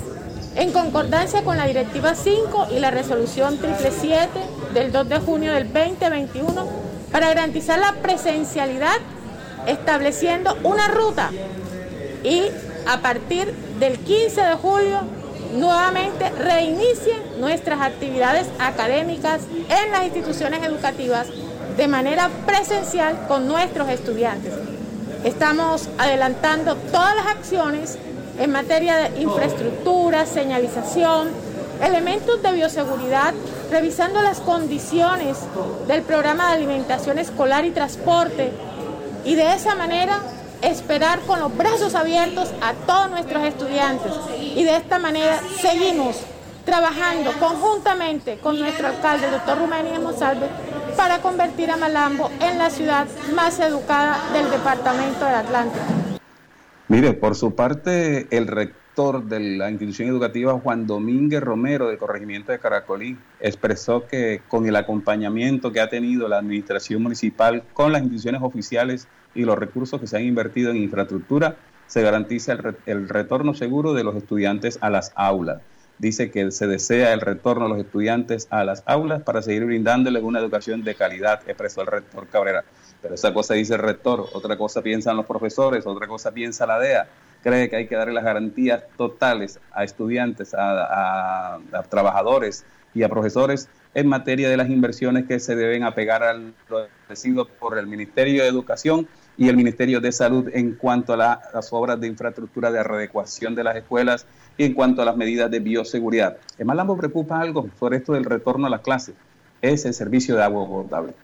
[0.57, 4.41] en concordancia con la Directiva 5 y la Resolución 777
[4.79, 6.67] del 2 de junio del 2021
[7.11, 8.99] para garantizar la presencialidad
[9.67, 11.31] estableciendo una ruta
[12.23, 12.45] y
[12.87, 15.01] a partir del 15 de julio
[15.57, 21.27] nuevamente reinicien nuestras actividades académicas en las instituciones educativas
[21.77, 24.53] de manera presencial con nuestros estudiantes.
[25.25, 27.99] Estamos adelantando todas las acciones
[28.39, 31.31] en materia de infraestructura, señalización,
[31.83, 33.35] elementos de bioseguridad,
[33.71, 35.39] revisando las condiciones
[35.87, 38.51] del programa de alimentación escolar y transporte
[39.25, 40.21] y de esa manera
[40.63, 44.13] esperar con los brazos abiertos a todos nuestros estudiantes
[44.55, 46.17] y de esta manera seguimos
[46.65, 50.49] trabajando conjuntamente con nuestro alcalde, el doctor Rumeni Monsalve,
[50.97, 55.85] para convertir a Malambo en la ciudad más educada del departamento del Atlántico.
[56.89, 62.51] Mire, por su parte, el rector de la institución educativa, Juan Domínguez Romero, del corregimiento
[62.51, 68.03] de Caracolí, expresó que con el acompañamiento que ha tenido la administración municipal con las
[68.03, 71.55] instituciones oficiales y los recursos que se han invertido en infraestructura,
[71.87, 75.63] se garantiza el, retorno seguro de los estudiantes a las aulas.
[75.99, 80.25] Dice que se desea el retorno de los estudiantes a las aulas para seguir brindándoles
[80.25, 82.65] una educación de calidad, expresó el rector Cabrera.
[83.01, 86.81] Pero esa cosa dice el rector, otra cosa piensan los profesores, otra cosa piensa la
[86.81, 87.09] DEA.
[87.43, 91.59] Cree que hay que darle las garantías totales a estudiantes, a,
[91.89, 92.65] trabajadores
[92.95, 97.49] y a profesores en materia de las inversiones que se deben apegar a lo establecido
[97.49, 102.01] por el Ministerio de Educación y el Ministerio de Salud en cuanto a las obras
[102.01, 104.27] de infraestructura de readecuación de las escuelas
[104.57, 106.37] y en cuanto a las medidas de bioseguridad.
[106.59, 109.15] En Malambo preocupa algo sobre esto del retorno a las clases,
[109.63, 111.15] es el servicio de agua potable.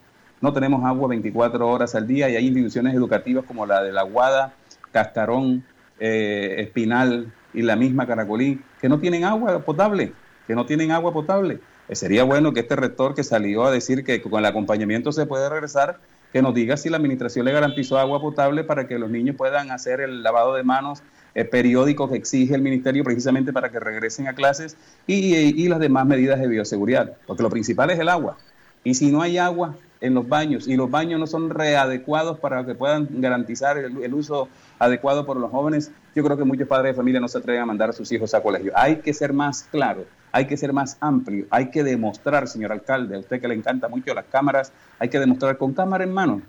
[0.41, 4.03] No tenemos agua 24 horas al día y hay instituciones educativas como la de La
[4.03, 4.55] Guada,
[4.93, 5.65] Castarón,
[6.01, 10.13] eh, Espinal y la misma Caracolí que no tienen agua potable,
[10.47, 11.61] que no tienen agua potable.
[11.89, 15.27] Eh, sería bueno que este rector que salió a decir que con el acompañamiento se
[15.27, 15.99] puede regresar,
[16.33, 19.71] que nos diga si la administración le garantizó agua potable para que los niños puedan
[19.71, 21.03] hacer el lavado de manos
[21.35, 24.77] eh, periódico que exige el ministerio precisamente para que regresen a clases
[25.07, 28.37] y, y, las demás medidas de bioseguridad, porque lo principal es el agua.
[28.83, 30.69] Y si no hay agua en los baños.
[30.69, 34.49] Y los baños no son readecuados para que puedan garantizar el, uso
[34.79, 37.67] adecuado por los jóvenes, yo creo que muchos padres de familia no se atreven a
[37.67, 38.73] mandar a sus hijos a colegio.
[38.77, 40.05] Hay que ser más claro
[40.37, 43.87] hay que ser más amplio, hay que demostrar, señor alcalde, a usted que le encanta
[43.87, 46.43] mucho las cámaras, hay que demostrar con cámara en mano,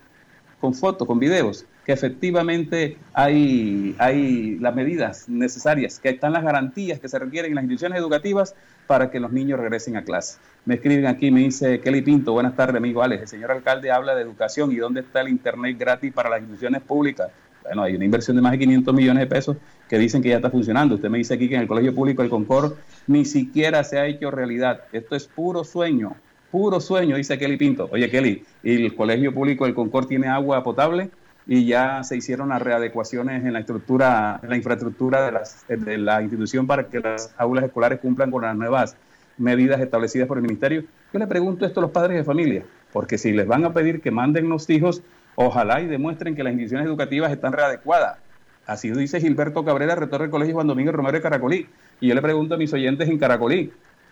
[0.59, 6.99] con fotos, con videos, que efectivamente hay, hay las medidas necesarias, que están las garantías
[6.99, 8.55] que se requieren en las instituciones educativas
[8.87, 10.39] para que los niños regresen a clase.
[10.65, 13.21] Me escriben aquí, me dice Kelly Pinto, buenas tardes, amigo Alex.
[13.21, 16.81] El señor alcalde habla de educación y dónde está el Internet gratis para las instituciones
[16.81, 17.29] públicas.
[17.61, 19.57] Bueno, hay una inversión de más de 500 millones de pesos
[19.87, 20.95] que dicen que ya está funcionando.
[20.95, 22.73] Usted me dice aquí que en el Colegio Público el Concord
[23.07, 24.81] ni siquiera se ha hecho realidad.
[24.91, 26.15] Esto es puro sueño,
[26.51, 27.89] puro sueño, dice Kelly Pinto.
[27.91, 31.09] Oye, Kelly, ¿y el Colegio Público el Concord tiene agua potable?
[31.47, 35.97] Y ya se hicieron las readecuaciones en la estructura, en la infraestructura de, las, de
[35.97, 38.95] la institución para que las aulas escolares cumplan con las nuevas
[39.37, 40.83] medidas establecidas por el ministerio.
[41.13, 44.01] Yo le pregunto esto a los padres de familia, porque si les van a pedir
[44.01, 45.03] que manden los hijos
[45.35, 48.17] Ojalá y demuestren que las instituciones educativas están readecuadas.
[48.65, 51.67] Así dice Gilberto Cabrera, rector del Colegio Juan Domingo Romero de Caracolí.
[51.99, 53.71] Y yo le pregunto a mis oyentes en Caracolí,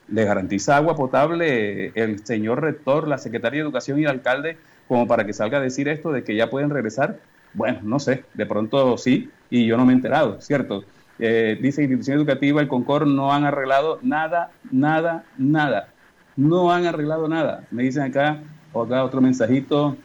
[0.10, 4.58] ¿le garantiza agua potable el señor rector, la secretaria de Educación y el alcalde
[4.94, 7.18] como para que salga a decir esto de que ya pueden regresar?
[7.56, 10.84] Bueno, no sé, de pronto sí, y yo no me he enterado, ¿cierto?
[11.18, 15.88] Eh, dice institución educativa, el Concord no han arreglado nada, nada, nada.
[16.36, 17.66] No han arreglado nada.
[17.72, 19.98] Me dicen acá, acá otro mensajito,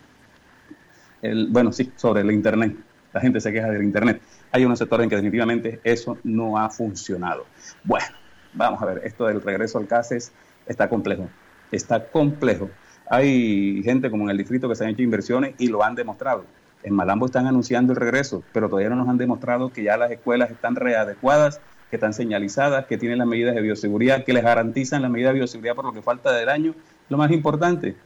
[1.51, 2.75] bueno, sí, sobre el Internet.
[3.13, 4.23] La gente se queja del Internet.
[4.53, 7.45] Hay unos sectores en que definitivamente eso no ha funcionado.
[7.85, 8.07] Bueno,
[8.55, 10.33] vamos a ver, esto del regreso al CASES
[10.67, 11.29] está complejo.
[11.73, 12.71] Está complejo.
[13.11, 16.45] Hay gente como en el distrito que se han hecho inversiones y lo han demostrado.
[16.83, 20.11] En Malambo están anunciando el regreso, pero todavía no nos han demostrado que ya las
[20.11, 25.03] escuelas están readecuadas, que están señalizadas, que tienen las medidas de bioseguridad, que les garantizan
[25.03, 26.75] las medidas de bioseguridad por lo que falta del año.
[27.09, 27.97] Lo más importante,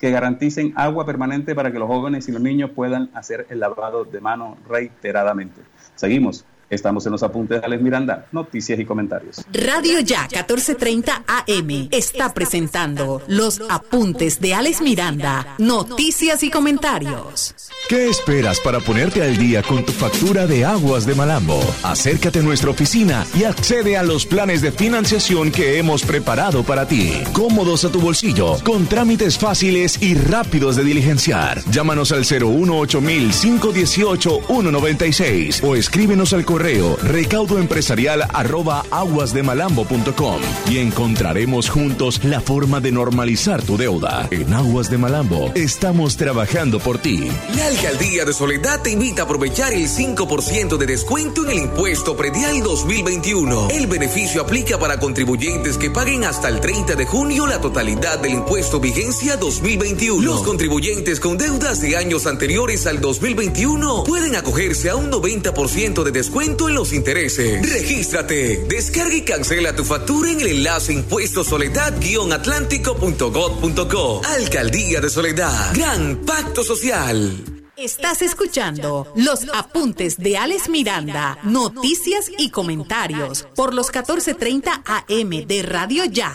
[0.00, 4.04] que garanticen agua permanente para que los jóvenes y los niños puedan hacer el lavado
[4.04, 5.60] de mano reiteradamente.
[5.94, 6.44] Seguimos.
[6.68, 9.44] Estamos en los apuntes de Alex Miranda, noticias y comentarios.
[9.52, 17.54] Radio Ya 1430 AM está presentando los apuntes de Alex Miranda, noticias y comentarios.
[17.88, 21.60] ¿Qué esperas para ponerte al día con tu factura de aguas de Malambo?
[21.84, 26.88] Acércate a nuestra oficina y accede a los planes de financiación que hemos preparado para
[26.88, 27.12] ti.
[27.32, 31.62] Cómodos a tu bolsillo, con trámites fáciles y rápidos de diligenciar.
[31.70, 40.40] Llámanos al 018 518 196 o escríbenos al correo correo recaudoempresarial arroba aguasdemalambo.com
[40.70, 44.26] y encontraremos juntos la forma de normalizar tu deuda.
[44.30, 47.30] En Aguas de Malambo estamos trabajando por ti.
[47.54, 52.16] La Alcaldía de Soledad te invita a aprovechar el 5% de descuento en el impuesto
[52.16, 53.68] predial 2021.
[53.68, 58.32] El beneficio aplica para contribuyentes que paguen hasta el 30 de junio la totalidad del
[58.32, 60.22] impuesto vigencia 2021.
[60.22, 66.12] Los contribuyentes con deudas de años anteriores al 2021 pueden acogerse a un 90% de
[66.12, 67.68] descuento en los intereses.
[67.68, 74.22] Regístrate, descarga y cancela tu factura en el enlace impuesto soledad-atlántico.gov.co.
[74.24, 75.74] Alcaldía de Soledad.
[75.74, 77.42] Gran Pacto Social.
[77.76, 85.62] Estás escuchando los apuntes de Alex Miranda, noticias y comentarios por los 14:30 AM de
[85.62, 86.32] Radio Ya.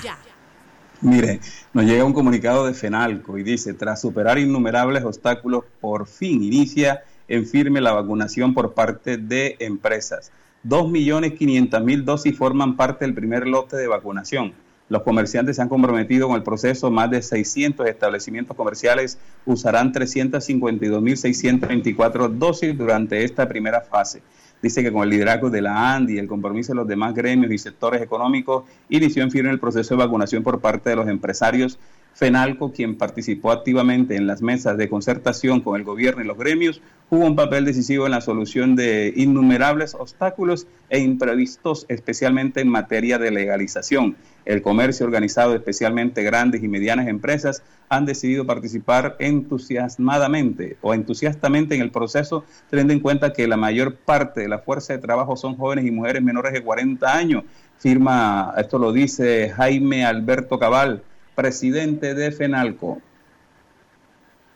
[1.00, 1.40] Mire,
[1.74, 7.06] nos llega un comunicado de FENALCO y dice, tras superar innumerables obstáculos, por fin inicia
[7.32, 10.34] en firme la vacunación por parte de empresas.
[10.68, 14.52] 2.500.000 dosis forman parte del primer lote de vacunación.
[14.90, 16.92] Los comerciantes se han comprometido con el proceso.
[16.92, 24.22] Más de 600 establecimientos comerciales usarán 352.624 dosis durante esta primera fase.
[24.62, 27.54] Dice que con el liderazgo de la ANDI y el compromiso de los demás gremios
[27.54, 31.80] y sectores económicos, inició en firme el proceso de vacunación por parte de los empresarios
[32.14, 36.82] FENALCO, quien participó activamente en las mesas de concertación con el gobierno y los gremios,
[37.10, 43.18] jugó un papel decisivo en la solución de innumerables obstáculos e imprevistos, especialmente en materia
[43.18, 44.16] de legalización.
[44.46, 51.82] El comercio organizado, especialmente grandes y medianas empresas, han decidido participar entusiasmadamente o entusiastamente en
[51.82, 55.58] el proceso, teniendo en cuenta que la mayor parte de la fuerza de trabajo son
[55.58, 57.44] jóvenes y mujeres menores de 40 años.
[57.78, 61.04] Firma, esto lo dice Jaime Alberto Cabal,
[61.36, 63.02] presidente de FENALCO.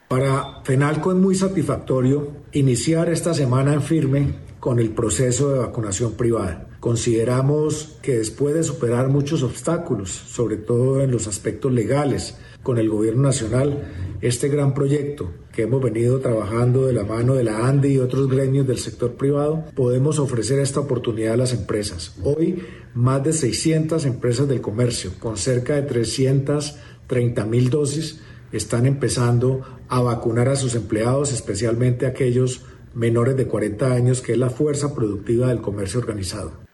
[0.07, 6.13] Para FENALCO es muy satisfactorio iniciar esta semana en firme con el proceso de vacunación
[6.13, 6.67] privada.
[6.85, 12.89] Consideramos que después de superar muchos obstáculos, sobre todo en los aspectos legales, con el
[12.89, 17.93] gobierno nacional, este gran proyecto que hemos venido trabajando de la mano de la ANDI
[17.93, 22.17] y otros gremios del sector privado, podemos ofrecer esta oportunidad a las empresas.
[22.21, 22.61] Hoy,
[22.93, 28.21] más de 600 empresas del comercio, con cerca de 330 mil dosis,
[28.51, 32.61] están empezando a vacunar a sus empleados, especialmente aquellos
[32.93, 36.64] menores de 40 años, que es la fuerza productiva del comercio organizado.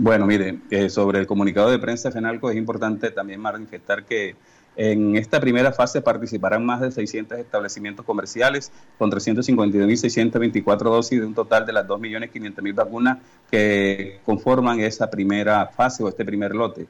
[0.00, 4.36] Bueno, mire, eh, sobre el comunicado de prensa de FENALCO es importante también manifestar que
[4.76, 11.34] en esta primera fase participarán más de 600 establecimientos comerciales con 352.624 dosis de un
[11.34, 13.18] total de las 2.500.000 vacunas
[13.50, 16.86] que conforman esa primera fase o este primer lote.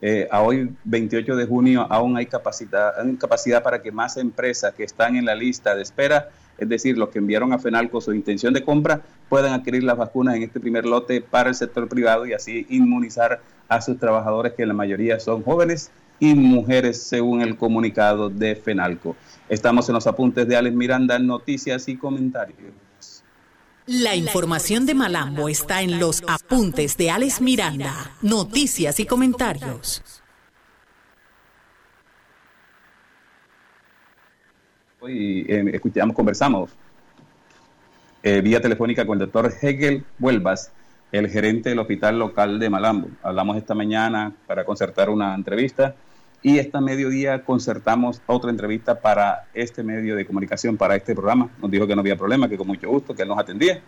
[0.00, 4.72] Eh, a hoy, 28 de junio, aún hay capacidad, hay capacidad para que más empresas
[4.74, 6.28] que están en la lista de espera,
[6.58, 10.36] es decir, los que enviaron a FENALCO su intención de compra, puedan adquirir las vacunas
[10.36, 14.66] en este primer lote para el sector privado y así inmunizar a sus trabajadores, que
[14.66, 15.90] la mayoría son jóvenes
[16.20, 19.16] y mujeres, según el comunicado de FENALCO.
[19.48, 22.58] Estamos en los apuntes de Alex Miranda, noticias y comentarios.
[23.86, 30.21] La información de Malambo está en los apuntes de Alex Miranda, noticias y comentarios.
[35.04, 36.70] Hoy eh, escuchamos, conversamos
[38.22, 40.70] eh, vía telefónica con el doctor Hegel Huelvas,
[41.10, 43.08] el gerente del hospital local de Malambo.
[43.20, 45.96] Hablamos esta mañana para concertar una entrevista
[46.40, 51.50] y esta mediodía concertamos otra entrevista para este medio de comunicación, para este programa.
[51.60, 53.80] Nos dijo que no había problema, que con mucho gusto, que él nos atendía,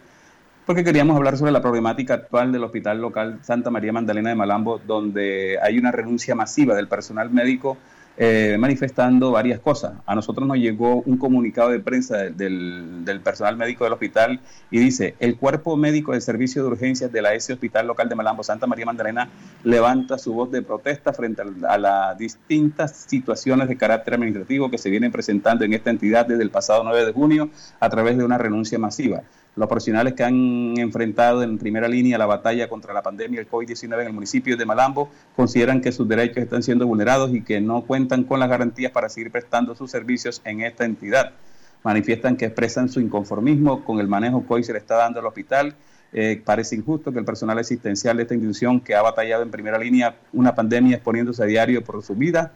[0.67, 4.81] porque queríamos hablar sobre la problemática actual del Hospital Local Santa María Magdalena de Malambo,
[4.85, 7.79] donde hay una renuncia masiva del personal médico
[8.17, 9.95] eh, manifestando varias cosas.
[10.07, 14.41] A nosotros nos llegó un comunicado de prensa del, del, personal médico del hospital
[14.71, 18.15] y dice, el cuerpo médico del servicio de urgencias de la S Hospital Local de
[18.15, 19.29] Malambo, Santa María Magdalena,
[19.65, 24.79] levanta su voz de protesta frente a, a las distintas situaciones de carácter administrativo que
[24.79, 27.51] se vienen presentando en esta entidad desde el pasado 9 de junio
[27.81, 29.23] a través de una renuncia masiva.
[29.57, 34.01] Los profesionales que han enfrentado en primera línea la batalla contra la pandemia del COVID-19
[34.01, 37.83] en el municipio de Malambo consideran que sus derechos están siendo vulnerados y que no
[37.83, 41.33] cuentan con las garantías para seguir prestando sus servicios en esta entidad.
[41.85, 45.27] Manifiestan que expresan su inconformismo con el manejo que hoy se le está dando al
[45.27, 45.77] hospital.
[46.13, 49.79] Eh, parece injusto que el personal asistencial de esta institución que ha batallado en primera
[49.79, 52.53] línea una pandemia exponiéndose a diario por su vida,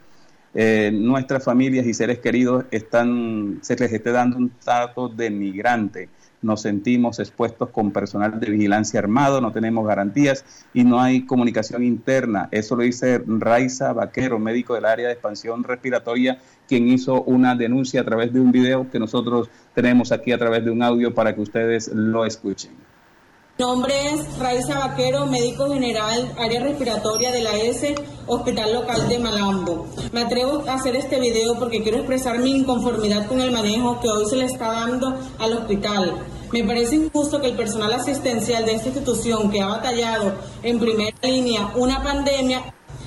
[0.54, 6.08] eh, nuestras familias y seres queridos están, se les esté dando un trato de migrante
[6.42, 11.82] nos sentimos expuestos con personal de vigilancia armado, no tenemos garantías y no hay comunicación
[11.84, 12.48] interna.
[12.50, 18.00] Eso lo dice Raiza Vaquero, médico del área de expansión respiratoria, quien hizo una denuncia
[18.00, 21.34] a través de un video que nosotros tenemos aquí a través de un audio para
[21.34, 22.72] que ustedes lo escuchen.
[23.58, 27.92] Mi nombre es Raiza Vaquero, médico general, área respiratoria de la S,
[28.28, 29.88] Hospital Local de Malambo.
[30.12, 34.10] Me atrevo a hacer este video porque quiero expresar mi inconformidad con el manejo que
[34.10, 36.18] hoy se le está dando al hospital.
[36.52, 41.16] Me parece injusto que el personal asistencial de esta institución que ha batallado en primera
[41.22, 42.62] línea una pandemia,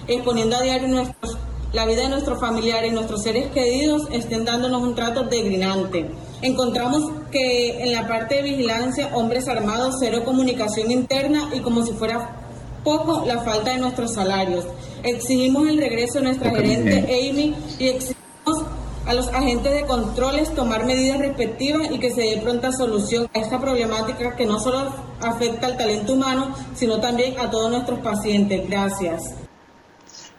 [0.09, 1.37] exponiendo a diario nuestros,
[1.71, 6.11] la vida de nuestros familiares y nuestros seres queridos, estén dándonos un trato degradante.
[6.41, 11.93] Encontramos que en la parte de vigilancia, hombres armados, cero comunicación interna y como si
[11.93, 12.37] fuera
[12.83, 14.65] poco la falta de nuestros salarios.
[15.03, 18.65] Exigimos el regreso de nuestra gerente Amy y exigimos
[19.05, 23.39] a los agentes de controles tomar medidas respectivas y que se dé pronta solución a
[23.39, 28.67] esta problemática que no solo afecta al talento humano, sino también a todos nuestros pacientes.
[28.69, 29.35] Gracias.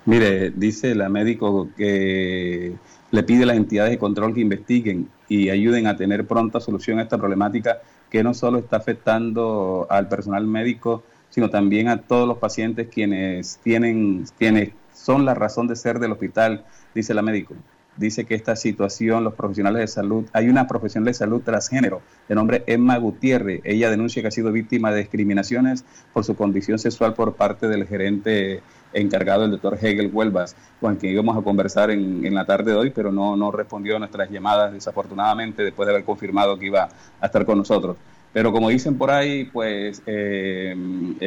[0.05, 2.75] Mire, dice la médico que
[3.11, 6.99] le pide a las entidades de control que investiguen y ayuden a tener pronta solución
[6.99, 7.81] a esta problemática
[8.11, 13.59] que no solo está afectando al personal médico, sino también a todos los pacientes quienes
[13.63, 17.55] tienen, quienes son la razón de ser del hospital, dice la médico.
[17.97, 22.35] Dice que esta situación, los profesionales de salud, hay una profesional de salud transgénero de
[22.35, 23.63] nombre Emma Gutiérrez.
[23.65, 27.87] Ella denuncia que ha sido víctima de discriminaciones por su condición sexual por parte del
[27.87, 28.63] gerente
[28.93, 32.91] encargado, el doctor Hegel Huelvas, con quien íbamos a conversar en, la tarde de hoy,
[32.91, 36.89] pero no, no respondió a nuestras llamadas, desafortunadamente, después de haber confirmado que iba
[37.21, 37.97] a estar con nosotros.
[38.33, 40.75] Pero como dicen por ahí, pues eh,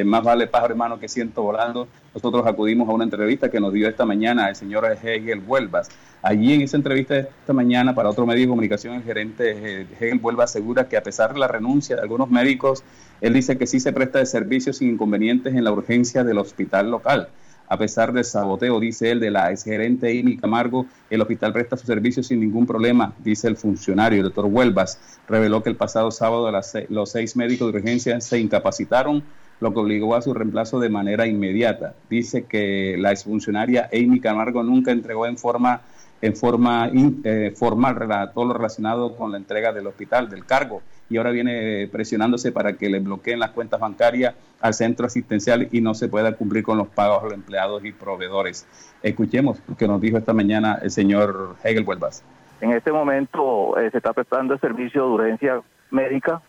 [0.05, 1.88] más vale pájaro hermano que ciento volando.
[2.16, 5.89] Nosotros acudimos a una entrevista que nos dio esta mañana el señor Hegel Huelvas.
[6.24, 10.49] Allí en esa entrevista esta mañana para otro medio de comunicación, el gerente Hegel Huelvas
[10.49, 12.84] asegura que a pesar de la renuncia de algunos médicos,
[13.22, 16.89] él dice que sí se presta de servicios sin inconvenientes en la urgencia del hospital
[16.89, 17.30] local.
[17.68, 21.88] A pesar del saboteo, dice él, de la exgerente Amy Camargo, el hospital presta sus
[21.88, 24.20] servicios sin ningún problema, dice el funcionario.
[24.20, 26.51] El doctor Huelvas reveló que el pasado sábado
[26.89, 29.24] los seis médicos de urgencia se incapacitaron,
[29.61, 31.95] lo que obligó a su reemplazo de manera inmediata.
[32.09, 35.82] Dice que la exfuncionaria Amy Camargo nunca entregó en forma
[36.22, 41.17] en forma eh, formal todo lo relacionado con la entrega del hospital, del cargo, y
[41.17, 45.93] ahora viene presionándose para que le bloqueen las cuentas bancarias al centro asistencial y no
[45.93, 48.67] se pueda cumplir con los pagos a los empleados y proveedores.
[49.03, 52.23] Escuchemos lo que nos dijo esta mañana el señor Hegel Huelvas.
[52.61, 56.41] En este momento eh, se está prestando el servicio de urgencia médica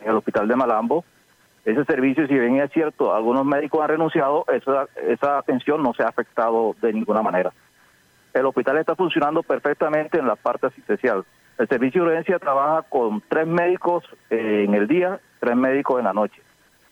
[0.00, 1.04] en el hospital de Malambo.
[1.64, 6.02] Ese servicio, si bien es cierto, algunos médicos han renunciado, esa, esa atención no se
[6.02, 7.52] ha afectado de ninguna manera
[8.38, 11.24] el hospital está funcionando perfectamente en la parte asistencial.
[11.58, 16.04] El servicio de urgencia trabaja con tres médicos eh, en el día, tres médicos en
[16.04, 16.40] la noche.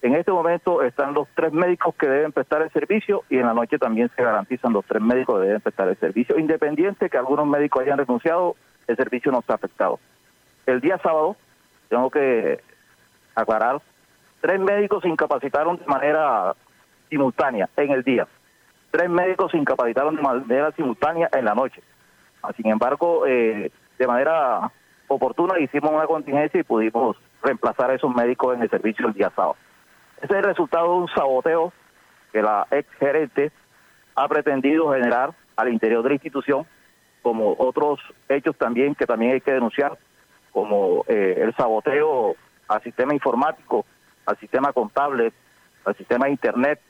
[0.02, 3.54] En este momento están los tres médicos que deben prestar el servicio y en la
[3.54, 6.38] noche también se garantizan los tres médicos que deben prestar el servicio.
[6.38, 8.56] Independiente que algunos médicos hayan renunciado,
[8.86, 9.98] el servicio no está afectado.
[10.66, 11.36] El día sábado,
[11.88, 12.60] tengo que
[13.34, 13.80] aclarar,
[14.40, 16.54] tres médicos se incapacitaron de manera
[17.08, 18.26] simultánea en el día
[18.96, 21.82] tres médicos se incapacitaron de manera simultánea en la noche.
[22.56, 24.70] Sin embargo, eh, de manera
[25.08, 29.30] oportuna hicimos una contingencia y pudimos reemplazar a esos médicos en el servicio el día
[29.34, 29.56] sábado.
[30.18, 31.72] Ese es el resultado de un saboteo
[32.32, 33.52] que la ex gerente
[34.14, 36.66] ha pretendido generar al interior de la institución,
[37.22, 39.98] como otros hechos también que también hay que denunciar,
[40.52, 42.34] como eh, el saboteo
[42.68, 43.84] al sistema informático,
[44.24, 45.32] al sistema contable,
[45.84, 46.80] al sistema internet,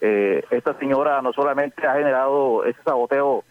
[0.00, 3.44] eh, esta señora no solamente ha generado ese saboteo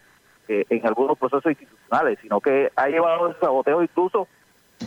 [0.52, 4.26] eh, en algunos procesos institucionales, sino que ha llevado ese saboteo incluso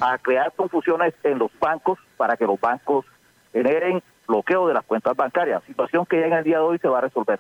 [0.02, 3.06] a crear confusiones en los bancos para que los bancos
[3.54, 6.90] generen bloqueo de las cuentas bancarias, situación que ya en el día de hoy se
[6.90, 7.40] va a resolver.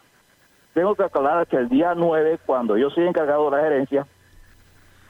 [0.74, 4.08] Tengo que aclarar que el día 9, cuando yo soy encargado de la gerencia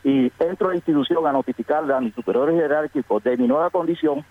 [0.03, 4.25] y entro a la institución a notificarle a mis superiores jerárquicos de mi nueva condición,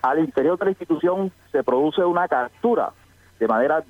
[0.00, 2.92] al interior de la institución se produce una captura
[3.40, 3.82] de manera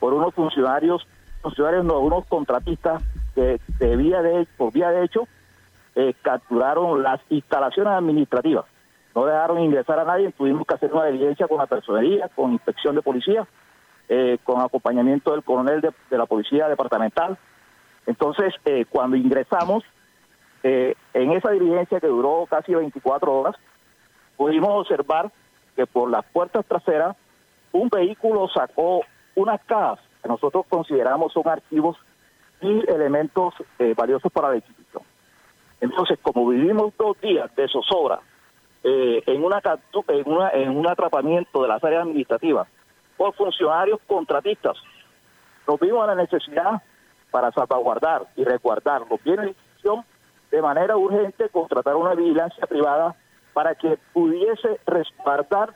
[0.00, 1.06] por unos funcionarios,
[1.42, 3.02] funcionarios no, unos contratistas
[3.40, 5.28] de vía de, por vía de hecho
[6.00, 8.66] eh, capturaron las instalaciones administrativas.
[9.16, 12.94] No dejaron ingresar a nadie, tuvimos que hacer una diligencia con la personería, con inspección
[12.94, 13.48] de policía,
[14.08, 17.36] eh, con acompañamiento del coronel de, la policía departamental.
[18.06, 19.82] Entonces, eh, cuando ingresamos,
[20.62, 23.56] en esa diligencia que duró casi 24 horas,
[24.36, 25.32] pudimos observar
[25.74, 27.16] que por las puertas traseras
[27.72, 29.00] un vehículo sacó
[29.34, 31.96] unas cajas que nosotros consideramos son archivos
[32.60, 35.02] y elementos eh, valiosos para la institución.
[35.80, 38.20] Entonces, como vivimos dos días de zozobra
[38.82, 39.60] eh, en, una,
[40.08, 42.68] en, una, en un atrapamiento de las áreas administrativas
[43.16, 44.76] por funcionarios contratistas,
[45.66, 46.82] nos vimos la necesidad
[47.30, 50.04] para salvaguardar y resguardar los bienes de institución
[50.50, 53.14] de manera urgente, contratar una vigilancia privada
[53.52, 55.74] para que pudiese resguardar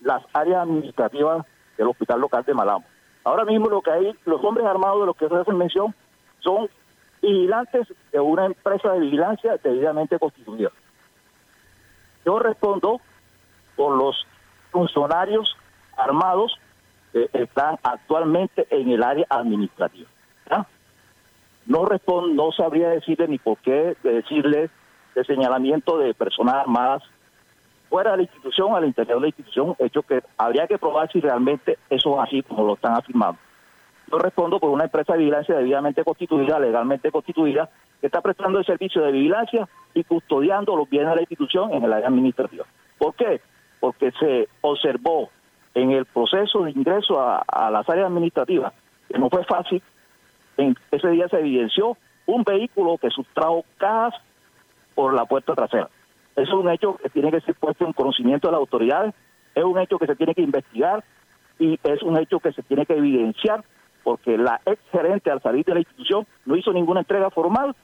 [0.00, 2.84] las áreas administrativas del hospital local de Malamo.
[3.24, 5.94] Ahora mismo lo que hay, los hombres armados de los que se hacen mención,
[6.40, 6.68] son
[7.20, 10.70] vigilantes de una empresa de vigilancia debidamente constituida.
[12.24, 13.00] Yo respondo
[13.76, 14.26] por los
[14.70, 15.56] funcionarios
[15.96, 16.58] armados
[17.12, 20.08] que están actualmente en el área administrativa.
[21.66, 24.70] No respondo, no sabría decirle ni por qué decirle
[25.14, 27.02] de señalamiento de personas armadas
[27.90, 31.20] fuera de la institución, al interior de la institución, hecho que habría que probar si
[31.20, 33.38] realmente eso es así como lo están afirmando.
[34.10, 37.68] Yo respondo por una empresa de vigilancia debidamente constituida, legalmente constituida,
[38.00, 41.84] que está prestando el servicio de vigilancia y custodiando los bienes de la institución en
[41.84, 42.64] el área administrativa.
[42.96, 43.40] ¿Por qué?
[43.80, 45.30] Porque se observó
[45.74, 48.72] en el proceso de ingreso a, las áreas administrativas
[49.08, 49.82] que no fue fácil.
[50.56, 51.96] En ese día se evidenció
[52.26, 54.14] un vehículo que sustrajo cajas
[54.94, 55.88] por la puerta trasera.
[56.34, 59.14] Eso es un hecho que tiene que ser puesto en conocimiento de las autoridades,
[59.54, 61.04] es un hecho que se tiene que investigar
[61.58, 63.64] y es un hecho que se tiene que evidenciar
[64.08, 67.76] porque la ex gerente al salir de la institución no hizo ninguna entrega formal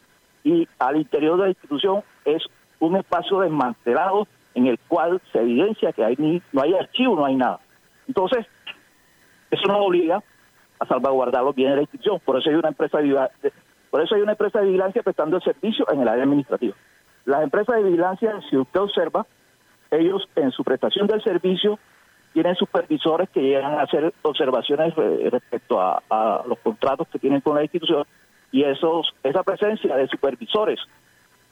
[0.43, 2.43] y al interior de la institución es
[2.79, 7.27] un espacio desmantelado en el cual se evidencia que hay ni, no hay archivo, no
[7.27, 7.61] hay nada.
[8.09, 8.47] Entonces,
[9.51, 10.23] eso nos obliga
[10.79, 12.19] a salvaguardar los bienes de la institución.
[12.25, 13.53] Por eso hay una empresa de,
[13.91, 16.75] por eso hay una empresa de vigilancia prestando el servicio en el área administrativa.
[17.27, 19.27] Las empresas de vigilancia, si usted observa,
[19.91, 21.79] ellos en su prestación del servicio
[22.35, 27.55] tienen supervisores que llegan a hacer observaciones eh, respecto a, los contratos que tienen con
[27.55, 28.05] la institución
[28.51, 30.81] y esos esa presencia de supervisores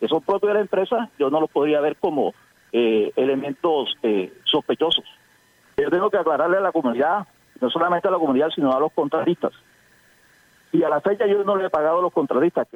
[0.01, 2.35] que son propios de la empresa, yo no los podría ver como
[2.73, 5.05] eh, elementos eh, sospechosos.
[5.77, 7.29] Yo tengo que aclararle a la comunidad,
[7.61, 9.53] no solamente a la comunidad, sino a los contratistas.
[10.73, 12.67] Y a la fecha yo no le he pagado a los contratistas.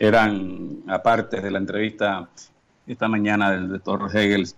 [0.00, 2.28] Eran, aparte de la entrevista
[2.88, 4.48] esta mañana del doctor Hegel,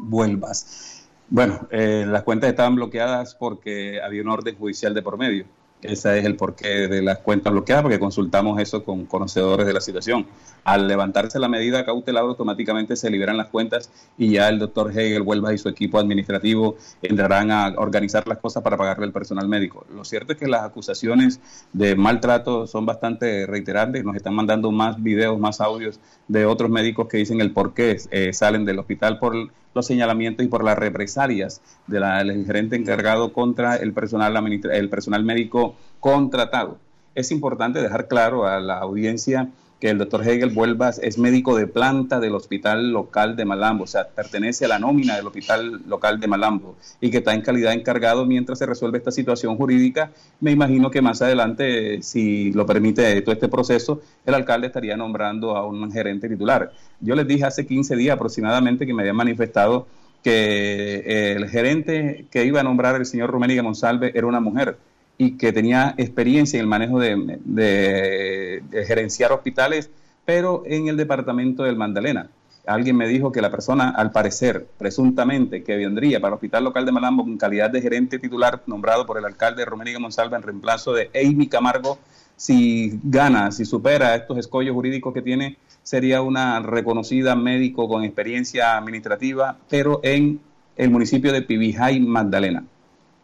[0.00, 1.06] vuelvas.
[1.28, 5.44] Bueno, eh, las cuentas estaban bloqueadas porque había un orden judicial de por medio.
[5.82, 9.80] Ese es el porqué de las cuentas bloqueadas, porque consultamos eso con conocedores de la
[9.80, 10.26] situación.
[10.62, 15.22] Al levantarse la medida cautelar, automáticamente se liberan las cuentas y ya el doctor Hegel
[15.22, 19.86] Huelva y su equipo administrativo entrarán a organizar las cosas para pagarle al personal médico.
[19.94, 21.40] Lo cierto es que las acusaciones
[21.72, 24.04] de maltrato son bastante reiterantes.
[24.04, 25.98] Nos están mandando más videos, más audios
[26.28, 30.44] de otros médicos que dicen el por qué eh, salen del hospital por los señalamientos
[30.44, 34.36] y por las represalias del gerente encargado contra el personal,
[34.70, 36.78] el personal médico contratado.
[37.14, 39.48] Es importante dejar claro a la audiencia
[39.80, 43.86] que el doctor Hegel Vuelvas es médico de planta del hospital local de Malambo, o
[43.86, 47.72] sea, pertenece a la nómina del hospital local de Malambo y que está en calidad
[47.72, 50.10] encargado mientras se resuelve esta situación jurídica.
[50.40, 55.56] Me imagino que más adelante, si lo permite todo este proceso, el alcalde estaría nombrando
[55.56, 56.72] a un gerente titular.
[57.00, 59.86] Yo les dije hace 15 días aproximadamente que me habían manifestado
[60.22, 64.76] que el gerente que iba a nombrar el señor Rumériga Monsalve era una mujer
[65.20, 69.90] y que tenía experiencia en el manejo de, gerenciar hospitales,
[70.24, 72.30] pero en el departamento del Magdalena.
[72.66, 76.86] Alguien me dijo que la persona, al parecer, presuntamente, que vendría para el Hospital Local
[76.86, 80.94] de Malambo en calidad de gerente titular nombrado por el alcalde Romeriga Monsalva en reemplazo
[80.94, 81.98] de Amy Camargo,
[82.34, 88.78] si gana, si supera estos escollos jurídicos que tiene, sería una reconocida médico con experiencia
[88.78, 90.40] administrativa, pero en
[90.76, 92.64] el municipio de Pibijay, Magdalena,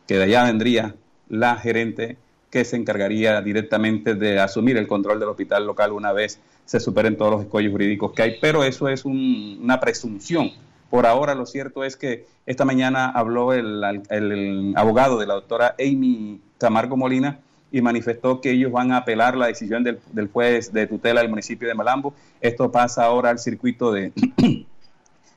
[0.07, 0.95] que de allá vendría
[1.29, 2.17] la gerente
[2.51, 7.17] que se encargaría directamente de asumir el control del hospital local una vez se superen
[7.17, 10.51] todos los escollos jurídicos que hay, pero eso es una presunción.
[10.91, 16.41] Por ahora lo cierto es que esta mañana habló el, abogado de la doctora Amy
[16.59, 17.41] Camargo Molina
[17.73, 21.69] y manifestó que ellos van a apelar la decisión del, juez de tutela del municipio
[21.69, 22.15] de Malambo.
[22.41, 24.13] Esto pasa ahora al circuito de,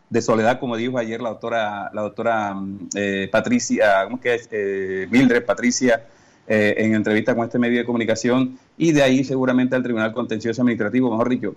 [0.10, 2.56] de soledad, como dijo ayer la doctora, la doctora
[2.96, 4.50] eh, Patricia, ¿cómo que es?
[4.52, 6.06] Eh, Mildred Patricia,
[6.48, 10.62] eh, en entrevista con este medio de comunicación, y de ahí seguramente al Tribunal Contencioso
[10.62, 11.56] Administrativo, mejor dicho.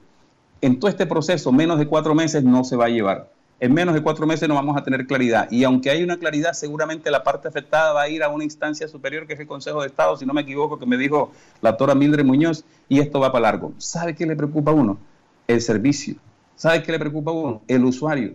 [0.60, 3.30] En todo este proceso, menos de cuatro meses no se va a llevar.
[3.58, 5.48] En menos de cuatro meses no vamos a tener claridad.
[5.50, 8.86] Y aunque hay una claridad, seguramente la parte afectada va a ir a una instancia
[8.88, 11.32] superior, que es el Consejo de Estado, si no me equivoco, que me dijo
[11.62, 13.72] la doctora Mildred Muñoz, y esto va para largo.
[13.78, 14.98] ¿Sabe qué le preocupa a uno?
[15.46, 16.16] El servicio
[16.62, 17.62] ¿Sabe qué le preocupa a uno?
[17.66, 18.34] El usuario.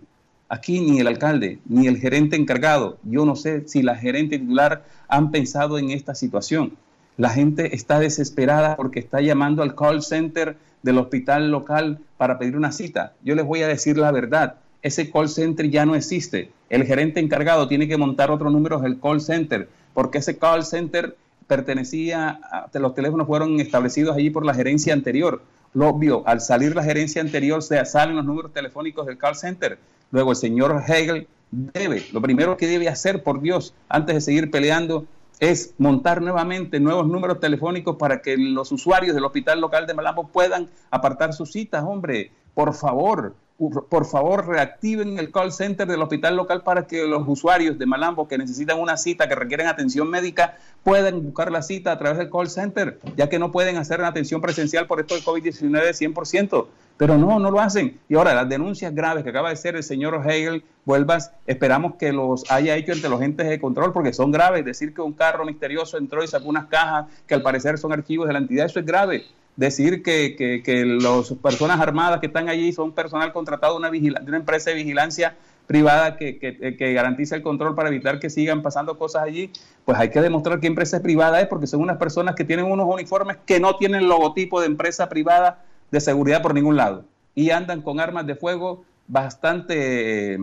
[0.50, 4.86] Aquí ni el alcalde, ni el gerente encargado, yo no sé si la gerente titular
[5.10, 6.78] han pensado en esta situación.
[7.18, 12.56] La gente está desesperada porque está llamando al call center del hospital local para pedir
[12.56, 13.14] una cita.
[13.24, 16.52] Yo les voy a decir la verdad, ese call center ya no existe.
[16.70, 21.18] El gerente encargado tiene que montar otros números del call center, porque ese call center
[21.48, 25.41] pertenecía, a, los teléfonos fueron establecidos allí por la gerencia anterior.
[25.74, 29.78] Lo obvio, al salir la gerencia anterior, se salen los números telefónicos del call center.
[30.12, 34.51] Luego el señor Hegel debe, lo primero que debe hacer, por Dios, antes de seguir
[34.51, 35.05] peleando,
[35.39, 40.28] es montar nuevamente nuevos números telefónicos para que los usuarios del hospital local de Malambo
[40.28, 42.32] puedan apartar sus citas, hombre.
[42.53, 47.80] Por favor, por favor reactiven el call center del hospital local para que los usuarios
[47.80, 51.97] de Malambo que necesitan una cita, que requieren atención médica, puedan buscar la cita a
[51.97, 55.24] través del call center, ya que no pueden hacer una atención presencial por esto del
[55.24, 56.68] COVID-19 100%.
[56.97, 57.99] Pero no, no lo hacen.
[58.10, 62.12] Y ahora, las denuncias graves que acaba de hacer el señor Hegel, vuelvas, esperamos que
[62.12, 64.66] los haya hecho entre los entes de control, porque son graves.
[64.66, 68.28] Decir que un carro misterioso entró y sacó unas cajas que al parecer son archivos
[68.28, 69.26] de la entidad, eso es grave
[69.58, 74.28] decir que, que, las personas armadas que están allí son personal contratado de una, de
[74.28, 75.36] una empresa de vigilancia
[75.66, 79.51] privada que, que, garantiza el control para evitar que sigan pasando cosas allí,
[79.84, 82.88] pues hay que demostrar qué empresa privada es, porque son unas personas que tienen unos
[82.88, 87.03] uniformes que no tienen logotipo de empresa privada de seguridad por ningún lado
[87.36, 90.39] y andan con armas de fuego bastante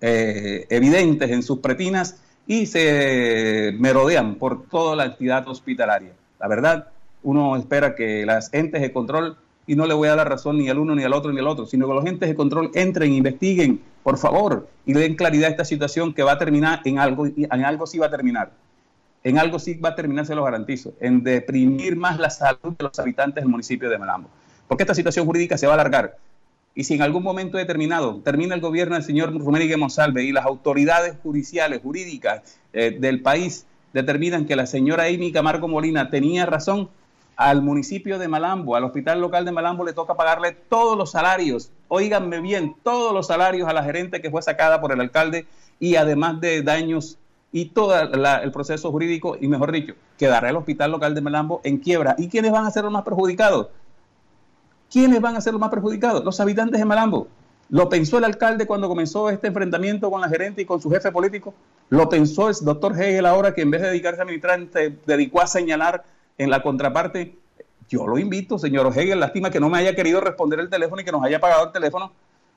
[0.00, 6.12] eh, evidentes en sus pretinas y se merodean por toda la entidad hospitalaria.
[6.40, 6.88] La verdad,
[7.24, 10.68] uno espera que las entes de control, y no le voy a dar razón ni
[10.68, 13.12] al uno, ni al otro, ni al otro, sino que los entes de control entren,
[13.12, 17.26] investiguen, por favor, y den claridad a esta situación que va a terminar en algo,
[17.26, 18.52] en algo sí va a terminar.
[19.24, 22.84] En algo sí va a terminar, se lo garantizo, en deprimir más la salud de
[22.84, 24.28] los habitantes del municipio de Malambo.
[24.68, 26.18] Porque esta situación jurídica se va a alargar.
[26.74, 30.44] Y si en algún momento determinado termina el gobierno del señor Rumérigue Monsalve y las
[30.44, 36.90] autoridades judiciales, jurídicas eh, del país determinan que la señora Amy Camargo Molina tenía razón,
[37.36, 41.70] al municipio de Malambo, al hospital local de Malambo le toca pagarle todos los salarios,
[41.88, 45.46] oíganme bien, todos los salarios a la gerente que fue sacada por el alcalde
[45.80, 47.18] y además de daños
[47.52, 51.78] y todo el proceso jurídico y mejor dicho, quedará el hospital local de Malambo en
[51.78, 52.16] quiebra.
[52.18, 53.68] ¿Y quiénes van a ser los más perjudicados?
[54.90, 56.24] ¿Quiénes van a ser los más perjudicados?
[56.24, 57.28] Los habitantes de Malambo.
[57.70, 61.10] ¿Lo pensó el alcalde cuando comenzó este enfrentamiento con la gerente y con su jefe
[61.12, 61.54] político?
[61.90, 65.40] ¿Lo pensó el doctor Hegel ahora que en vez de dedicarse a administrar se dedicó
[65.40, 66.04] a señalar
[66.38, 67.36] en la contraparte?
[67.88, 71.04] Yo lo invito, señor Hegel, lástima que no me haya querido responder el teléfono y
[71.04, 72.12] que nos haya pagado el teléfono,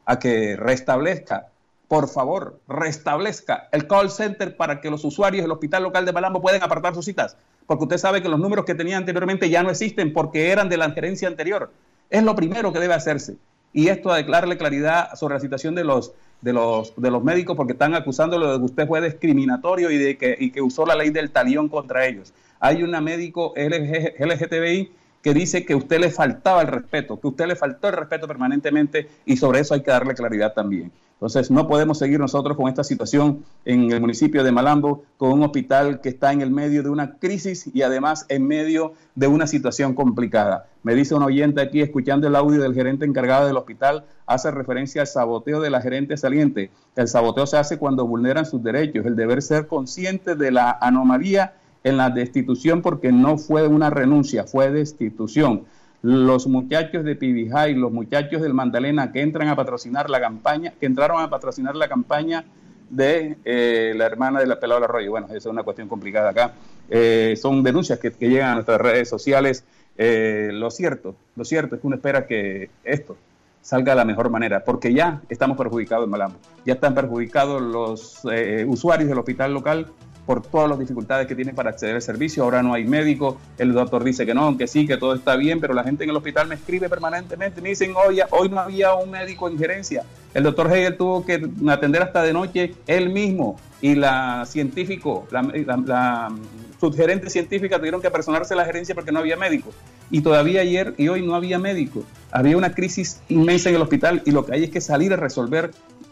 [0.06, 1.50] a que restablezca,
[1.88, 6.42] por favor, restablezca el call center para que los usuarios del hospital local de Malambo
[6.42, 7.38] puedan apartar sus citas.
[7.66, 10.78] Porque usted sabe que los números que tenía anteriormente ya no existen porque eran de
[10.78, 11.72] la gerencia anterior.
[12.10, 13.36] Es lo primero que debe hacerse.
[13.74, 17.58] Y esto a declararle claridad sobre la situación de los, de los, de los médicos
[17.58, 20.96] porque están acusándolo de que usted fue discriminatorio y de que, y que usó la
[20.96, 22.34] ley del talión contra ellos.
[22.60, 24.92] Hay una médico LGTBI
[25.22, 29.10] que dice que usted le faltaba el respeto, que usted le faltó el respeto permanentemente
[29.26, 30.92] y sobre eso hay que darle claridad también.
[31.18, 35.42] Entonces, no podemos seguir nosotros con esta situación en el municipio de Malambo, con un
[35.42, 39.48] hospital que está en el medio de una crisis y además en medio de una
[39.48, 40.68] situación complicada.
[40.84, 45.02] Me dice un oyente aquí, escuchando el audio del gerente encargado del hospital, hace referencia
[45.02, 46.70] al saboteo de la gerente saliente.
[46.96, 51.56] El saboteo se hace cuando vulneran sus derechos, el deber ser consciente de la anomalía
[51.88, 55.66] en la destitución porque no fue una renuncia, fue destitución
[56.02, 60.86] los muchachos de Pibijay, los muchachos del Mandalena que entran a patrocinar la campaña, que
[60.86, 62.46] entraron a patrocinar la campaña
[62.90, 65.12] de eh, la hermana de la Pelada Arroyo.
[65.12, 66.54] Bueno, esa es una cuestión complicada acá.
[66.90, 69.64] Eh, son denuncias que, llegan a nuestras redes sociales.
[69.98, 73.18] Eh, lo cierto, lo cierto es que uno espera que esto
[73.62, 78.22] salga de la mejor manera, porque ya estamos perjudicados en Malambo, ya están perjudicados los
[78.66, 79.88] usuarios del hospital local
[80.28, 82.44] por todas las dificultades que tiene para acceder al servicio.
[82.44, 85.62] Ahora no hay médico, el doctor dice que no, que sí, que todo está bien,
[85.62, 89.10] pero la gente en el hospital me escribe permanentemente, me dicen, hoy no había un
[89.10, 90.04] médico en gerencia.
[90.34, 95.42] El doctor Hegel tuvo que atender hasta de noche él mismo y la científico, la,
[95.42, 96.32] la,
[96.80, 99.72] subgerente científica tuvieron que personarse la gerencia porque no había médico.
[100.12, 102.04] Y todavía ayer y hoy no había médico.
[102.32, 105.16] Había una crisis inmensa en el hospital y lo que hay es que salir a
[105.16, 105.72] resolver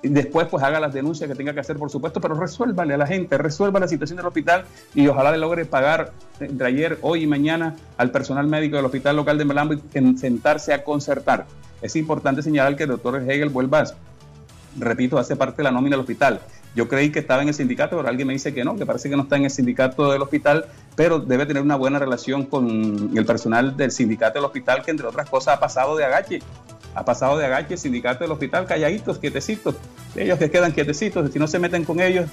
[0.10, 3.08] después pues haga las denuncias que tenga que hacer, por supuesto, pero resuélvale a la
[3.08, 7.28] gente, resuelva la situación del hospital y ojalá le logre pagar entre ayer, hoy y
[7.28, 11.46] mañana al personal médico del hospital local de Melambo y sentarse a concertar.
[11.82, 13.84] Es importante señalar que el doctor Hegel vuelva,
[14.80, 16.42] repito, hace parte de la nómina del hospital.
[16.76, 19.10] Yo creí que estaba en el sindicato, pero alguien me dice que no, que parece
[19.10, 20.66] que no está en el sindicato del hospital,
[20.98, 25.08] pero debe tener una buena relación con el personal del sindicato del hospital, que entre
[25.08, 26.42] otras cosas ha pasado de agache
[26.96, 29.76] ha pasado de agache el sindicato del hospital, calladitos, quietecitos,
[30.16, 32.26] ellos que quedan quietecitos, si no se meten con ellos,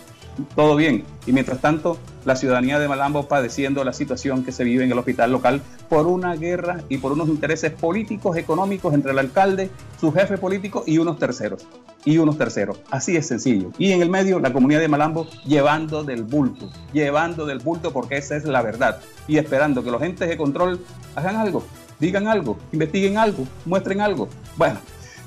[0.54, 1.04] todo bien.
[1.26, 4.98] Y mientras tanto, la ciudadanía de Malambo padeciendo la situación que se vive en el
[4.98, 10.12] hospital local por una guerra y por unos intereses políticos, económicos entre el alcalde, su
[10.12, 11.66] jefe político y unos terceros.
[12.04, 12.80] Y unos terceros.
[12.90, 13.70] Así es sencillo.
[13.78, 18.16] Y en el medio, la comunidad de Malambo llevando del bulto, llevando del bulto porque
[18.16, 19.00] esa es la verdad.
[19.28, 20.80] Y esperando que los entes de control
[21.14, 21.64] hagan algo
[22.02, 24.28] digan algo, investiguen algo, muestren algo.
[24.56, 24.80] Bueno,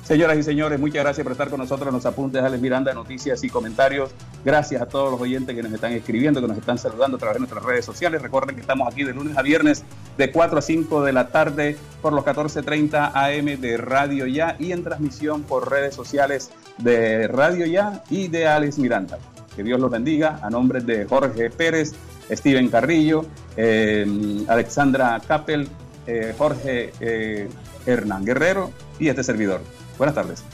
[0.04, 2.92] señoras y señores, muchas gracias por estar con nosotros en los apuntes de Alex Miranda,
[2.92, 4.10] noticias y comentarios.
[4.44, 7.36] Gracias a todos los oyentes que nos están escribiendo, que nos están saludando a través
[7.36, 8.20] de nuestras redes sociales.
[8.20, 9.84] Recuerden que estamos aquí de lunes a viernes
[10.18, 14.72] de 4 a 5 de la tarde por los 14.30 AM de Radio Ya y
[14.72, 19.18] en transmisión por redes sociales de Radio Ya y de Alex Miranda.
[19.56, 20.40] Que Dios los bendiga.
[20.42, 21.94] A nombre de Jorge Pérez,
[22.30, 23.24] Steven Carrillo,
[23.56, 25.68] eh, Alexandra Capel,
[26.06, 27.48] eh, Jorge eh,
[27.86, 29.60] Hernán Guerrero y este servidor.
[29.98, 30.44] Buenas tardes.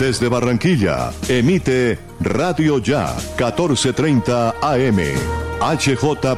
[0.00, 4.98] Desde Barranquilla, emite Radio Ya, 1430 AM.
[5.60, 6.36] HJ